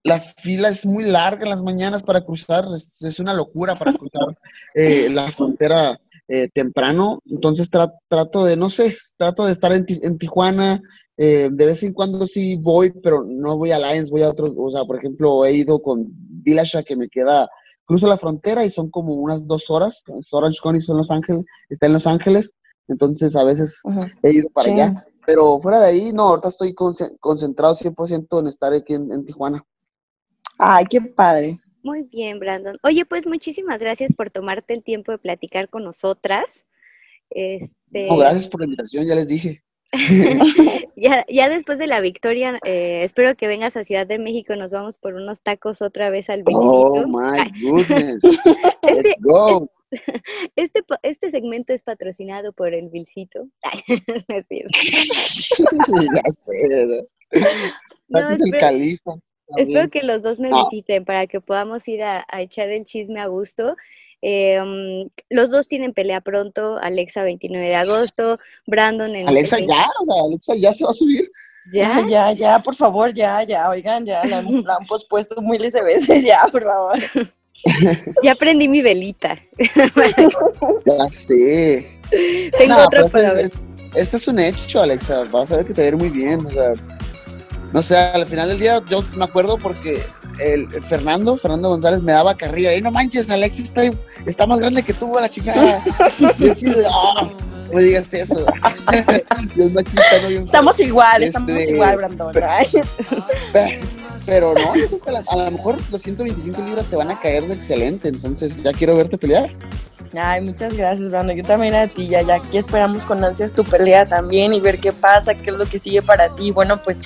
la 0.03 0.18
fila 0.18 0.68
es 0.68 0.85
muy 0.87 1.05
larga 1.05 1.44
en 1.44 1.51
las 1.51 1.62
mañanas 1.62 2.03
para 2.03 2.23
cruzar, 2.23 2.64
es, 2.75 3.03
es 3.03 3.20
una 3.20 3.35
locura 3.35 3.75
para 3.75 3.92
cruzar 3.92 4.37
eh, 4.75 5.09
la 5.11 5.31
frontera 5.31 6.01
eh, 6.33 6.49
temprano, 6.55 7.21
entonces 7.27 7.71
tra 7.71 7.93
trato 8.07 8.45
de, 8.45 8.57
no 8.57 8.71
sé, 8.71 8.97
trato 9.16 9.47
de 9.47 9.53
estar 9.53 9.73
en, 9.73 9.85
en 9.88 10.16
Tijuana, 10.16 10.81
eh, 11.16 11.49
de 11.51 11.66
vez 11.66 11.83
en 11.83 11.93
cuando 11.93 12.25
sí 12.25 12.57
voy, 12.57 12.93
pero 13.03 13.25
no 13.27 13.57
voy 13.57 13.73
a 13.73 13.81
Lions, 13.81 14.11
voy 14.11 14.23
a 14.23 14.29
otros, 14.29 14.53
o 14.57 14.69
sea, 14.69 14.85
por 14.85 14.97
ejemplo, 14.97 15.45
he 15.45 15.55
ido 15.55 15.83
con 15.83 16.07
Dilasha 16.09 16.85
que 16.85 16.95
me 16.95 17.09
queda, 17.09 17.49
cruzo 17.85 18.07
la 18.07 18.16
frontera 18.16 18.64
y 18.64 18.71
son 18.71 18.90
como 18.90 19.14
unas 19.14 19.49
dos 19.49 19.71
horas, 19.71 20.05
Orange 20.31 20.61
County 20.62 20.81
son 20.81 20.99
Los 20.99 21.11
Ángeles, 21.11 21.45
está 21.69 21.87
en 21.87 21.95
Los 21.95 22.07
Ángeles, 22.07 22.53
entonces 22.87 23.35
a 23.35 23.43
veces 23.43 23.81
uh 23.83 23.90
-huh. 23.90 24.19
he 24.23 24.33
ido 24.33 24.49
para 24.51 24.66
sí. 24.66 24.71
allá, 24.71 25.05
pero 25.27 25.59
fuera 25.59 25.81
de 25.81 25.87
ahí, 25.87 26.12
no, 26.12 26.29
ahorita 26.29 26.47
estoy 26.47 26.75
concentrado 26.75 27.75
100% 27.75 28.38
en 28.38 28.47
estar 28.47 28.73
aquí 28.73 28.95
en, 28.95 29.11
en 29.11 29.25
Tijuana. 29.25 29.64
Ay, 30.59 30.85
qué 30.88 31.01
padre. 31.01 31.59
Muy 31.83 32.03
bien, 32.03 32.38
Brandon. 32.38 32.79
Oye, 32.83 33.05
pues 33.05 33.27
muchísimas 33.27 33.81
gracias 33.81 34.12
por 34.14 34.31
tomarte 34.31 34.75
el 34.75 34.83
tiempo 34.83 35.12
de 35.12 35.19
platicar 35.19 35.69
con 35.69 35.85
nosotras. 35.85 36.64
Este... 37.31 38.07
No, 38.09 38.16
gracias 38.16 38.49
por 38.49 38.61
la 38.61 38.66
invitación, 38.66 39.07
ya 39.07 39.14
les 39.14 39.29
dije. 39.29 39.62
ya, 40.97 41.27
ya 41.29 41.49
después 41.49 41.79
de 41.79 41.87
la 41.87 42.01
victoria, 42.01 42.59
eh, 42.64 43.03
espero 43.03 43.35
que 43.35 43.49
vengas 43.49 43.77
a 43.77 43.85
Ciudad 43.85 44.07
de 44.07 44.19
México, 44.19 44.55
nos 44.55 44.71
vamos 44.71 44.99
por 44.99 45.14
unos 45.14 45.43
tacos 45.43 45.83
otra 45.83 46.11
vez 46.11 46.31
al 46.31 46.45
Benito. 46.45 46.62
Oh 46.62 47.07
my 47.07 47.51
goodness. 47.62 48.23
este, 48.83 49.09
Let's 49.09 49.21
go. 49.21 49.71
Este, 50.55 50.85
este 51.03 51.33
segmento 51.33 51.73
es 51.73 51.83
patrocinado 51.83 52.53
por 52.53 52.75
el 52.75 52.90
Vilcito. 52.90 53.49
no 58.09 58.31
es 58.31 58.40
el 58.40 58.59
califa. 58.61 59.16
Espero 59.57 59.89
que 59.91 60.03
los 60.03 60.23
dos 60.23 60.39
me 60.41 60.49
No. 60.51 60.65
visiten 60.65 61.05
para 61.05 61.27
que 61.27 61.41
podamos 61.41 61.87
ir 61.89 62.03
a, 62.03 62.25
a 62.29 62.41
echar 62.43 62.69
el 62.69 62.85
chisme 62.85 63.21
a 63.21 63.27
gusto. 63.27 63.77
Eh, 64.23 64.61
um, 64.61 65.09
los 65.31 65.51
dos 65.51 65.67
tienen 65.67 65.95
pelea 65.95 66.21
pronto, 66.21 66.77
Alexa 66.79 67.23
29 67.23 67.67
de 67.69 67.75
agosto, 67.75 68.39
Brandon 68.67 69.15
en 69.17 69.27
Alexa 69.29 69.57
el- 69.57 69.67
ya, 69.67 69.87
o 70.01 70.05
sea, 70.05 70.15
Alexa 70.27 70.55
ya 70.57 70.75
se 70.75 70.85
va 70.85 70.91
a 70.91 70.95
subir. 70.95 71.31
¿Ya? 71.73 72.01
Ya, 72.01 72.07
ya, 72.09 72.33
ya, 72.33 72.59
por 72.63 72.75
favor, 72.75 73.13
ya, 73.15 73.43
ya, 73.45 73.69
oigan, 73.69 74.05
ya, 74.05 74.25
la, 74.25 74.43
la 74.43 74.75
han 74.77 74.87
pospuesto 74.87 75.41
miles 75.41 75.73
de 75.75 75.83
veces, 75.83 76.23
ya, 76.25 76.41
por 76.53 76.63
favor. 76.65 76.99
Ya 78.23 78.35
prendí 78.35 78.69
mi 78.69 78.81
velita. 78.81 79.39
Ya 80.87 81.11
sé. 81.11 81.99
Tengo 82.59 82.75
No, 82.75 82.85
otra 82.87 82.89
pero 83.03 83.09
para 83.09 83.25
este, 83.29 83.37
ver. 83.37 83.47
es- 83.47 83.65
este 84.03 84.17
es 84.17 84.29
un 84.29 84.39
hecho, 84.39 84.81
Alexa. 84.81 85.25
Vas 85.25 85.51
a 85.53 85.57
ver 85.59 85.67
que 85.67 85.75
te 85.75 85.83
va 85.83 85.85
a 85.87 85.89
ir 85.89 85.97
muy 85.97 86.09
bien. 86.11 86.47
O 86.47 86.51
sea, 86.51 86.73
no 87.73 87.83
sé, 87.83 87.97
al 87.97 88.27
final 88.27 88.49
del 88.49 88.59
día 88.59 88.81
yo 88.91 89.05
me 89.17 89.25
acuerdo 89.25 89.57
porque 89.57 90.03
el, 90.41 90.67
el 90.75 90.83
Fernando, 90.83 91.37
Fernando 91.37 91.69
González 91.69 92.03
me 92.03 92.13
daba 92.13 92.35
carrilla. 92.37 92.75
Y 92.75 92.83
no 92.83 92.91
manches, 92.91 93.31
Alexa 93.31 93.63
está, 93.63 93.83
está 94.27 94.47
más 94.47 94.59
grande 94.59 94.83
que 94.83 94.93
tú, 94.95 95.17
a 95.17 95.23
la 95.23 95.29
chingada. 95.29 95.83
Y 96.39 96.45
yo 96.45 96.53
así 96.53 96.67
de, 96.67 96.85
"Ah, 96.93 97.29
no 97.73 97.79
digas 97.81 98.13
eso. 98.13 98.45
Estamos 100.45 100.81
igual, 100.81 101.23
Este- 101.23 101.27
estamos 101.39 101.63
igual, 101.63 101.97
Brandon. 101.97 102.33
Pero 104.27 104.55
no, 104.55 104.77
yo 104.77 104.87
creo 104.87 105.01
que 105.01 105.11
a, 105.31 105.37
lo 105.37 105.51
mejor 105.51 105.79
los 105.91 106.03
125 106.03 106.61
libras 106.63 106.87
te 106.87 106.97
van 106.97 107.11
a 107.11 107.19
caer 107.19 107.47
de 107.47 107.55
excelente. 107.55 108.09
Entonces 108.09 108.63
ya 108.63 108.73
quiero 108.73 108.97
verte 108.97 109.17
pelear. 109.19 109.51
Ay, 110.21 110.41
muchas 110.41 110.77
gracias, 110.77 111.09
Brandon. 111.11 111.37
Yo 111.37 111.45
también 111.45 111.75
a 111.75 111.87
ti, 111.87 112.09
ya, 112.09 112.23
ya 112.23 112.37
aquí 112.37 112.59
esperamos 112.59 113.05
con 113.05 113.23
ansias 113.25 113.53
tu 113.53 113.63
pelea 113.65 114.07
también 114.07 114.53
y 114.53 114.61
ver 114.61 114.81
qué 114.81 114.93
pasa, 114.93 115.35
qué 115.35 115.51
es 115.51 115.57
lo 115.57 115.67
que 115.67 115.79
sigue 115.79 116.03
para 116.03 116.35
ti. 116.35 116.51
Bueno, 116.51 116.83
pues 116.83 117.01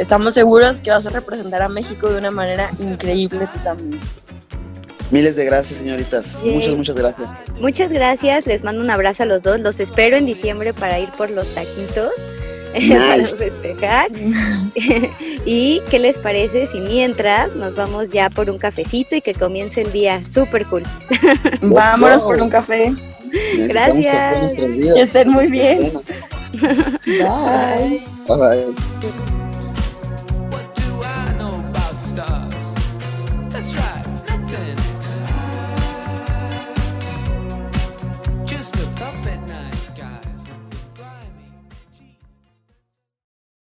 estamos 0.00 0.34
seguros 0.34 0.80
que 0.80 0.90
vas 0.90 1.06
a 1.06 1.10
representar 1.10 1.62
a 1.62 1.68
México 1.68 2.10
de 2.10 2.18
una 2.18 2.30
manera 2.30 2.70
increíble 2.80 3.46
tú 3.52 3.58
también. 3.62 4.00
Miles 5.10 5.36
de 5.36 5.44
gracias, 5.44 5.78
señoritas. 5.80 6.40
Yay. 6.42 6.54
Muchas, 6.54 6.74
muchas 6.74 6.96
gracias. 6.96 7.30
Muchas 7.60 7.92
gracias, 7.92 8.46
les 8.46 8.62
mando 8.62 8.80
un 8.80 8.90
abrazo 8.90 9.24
a 9.24 9.26
los 9.26 9.42
dos. 9.42 9.60
Los 9.60 9.80
espero 9.80 10.16
en 10.16 10.26
diciembre 10.26 10.72
para 10.72 10.98
ir 10.98 11.08
por 11.10 11.30
los 11.30 11.46
taquitos. 11.54 12.10
para 12.72 13.16
Nice. 13.16 13.36
festejar. 13.36 14.10
¿Y 15.44 15.80
qué 15.90 15.98
les 15.98 16.16
parece 16.18 16.68
si 16.68 16.78
mientras 16.78 17.56
nos 17.56 17.74
vamos 17.74 18.10
ya 18.10 18.30
por 18.30 18.48
un 18.48 18.58
cafecito 18.58 19.16
y 19.16 19.20
que 19.20 19.34
comience 19.34 19.80
el 19.80 19.90
día? 19.90 20.22
Súper 20.22 20.66
cool. 20.66 20.84
Vámonos 21.60 22.22
por 22.22 22.40
un 22.40 22.48
café. 22.48 22.94
Gracias. 23.56 24.52
Que 24.54 25.02
estén 25.02 25.30
muy 25.30 25.48
bien. 25.48 25.90
Bye. 26.60 28.02
bye, 28.26 28.36
bye. 28.36 29.39
that's 33.60 33.74
right. 33.74 33.89